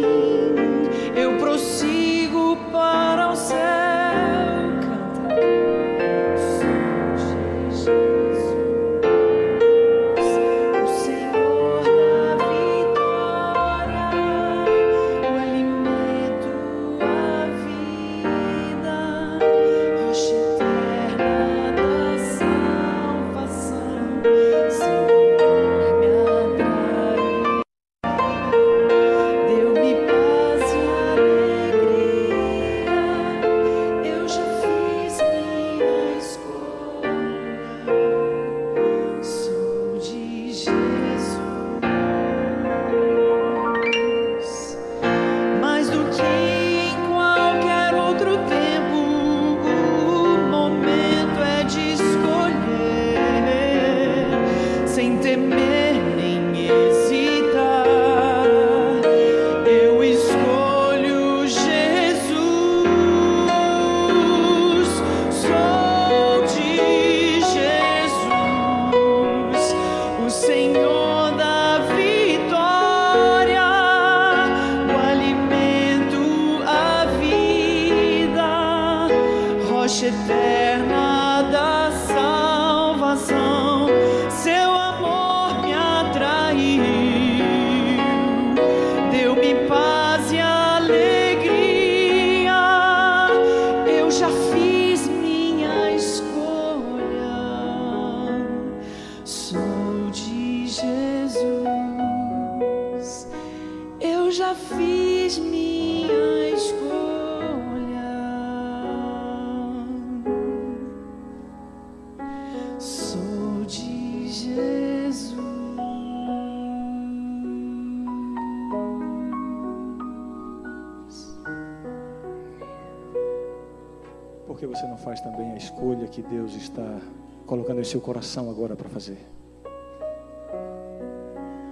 faz 125.05 125.21
também 125.21 125.51
a 125.51 125.55
escolha 125.55 126.07
que 126.07 126.23
Deus 126.23 126.55
está 126.55 126.99
colocando 127.45 127.79
em 127.79 127.83
seu 127.83 128.01
coração 128.01 128.49
agora 128.49 128.75
para 128.75 128.89
fazer? 128.89 129.19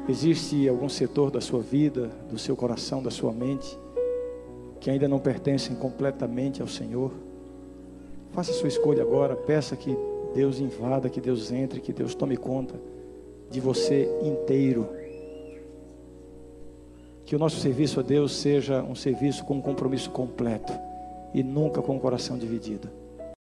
Existe 0.08 0.70
algum 0.70 0.88
setor 0.88 1.32
da 1.32 1.42
sua 1.42 1.60
vida, 1.60 2.12
do 2.30 2.38
seu 2.38 2.56
coração, 2.56 3.02
da 3.02 3.10
sua 3.10 3.34
mente, 3.34 3.76
que 4.80 4.92
ainda 4.92 5.08
não 5.08 5.18
pertencem 5.18 5.76
completamente 5.76 6.62
ao 6.62 6.68
Senhor? 6.68 7.12
Faça 8.32 8.52
a 8.52 8.54
sua 8.54 8.68
escolha 8.68 9.02
agora, 9.02 9.36
peça 9.36 9.76
que 9.76 9.98
Deus 10.36 10.60
invada, 10.60 11.10
que 11.10 11.20
Deus 11.20 11.52
entre, 11.52 11.82
que 11.82 11.92
Deus 11.92 12.14
tome 12.14 12.38
conta 12.38 12.76
de 13.50 13.60
você 13.60 14.08
inteiro. 14.22 14.88
Que 17.26 17.36
o 17.36 17.40
nosso 17.40 17.60
serviço 17.60 18.00
a 18.00 18.04
Deus 18.04 18.36
seja 18.36 18.84
um 18.84 18.94
serviço 18.94 19.44
com 19.44 19.56
um 19.56 19.62
compromisso 19.62 20.12
completo 20.12 20.72
e 21.34 21.42
nunca 21.42 21.82
com 21.82 21.98
o 21.98 22.00
coração 22.00 22.38
dividido. 22.38 23.03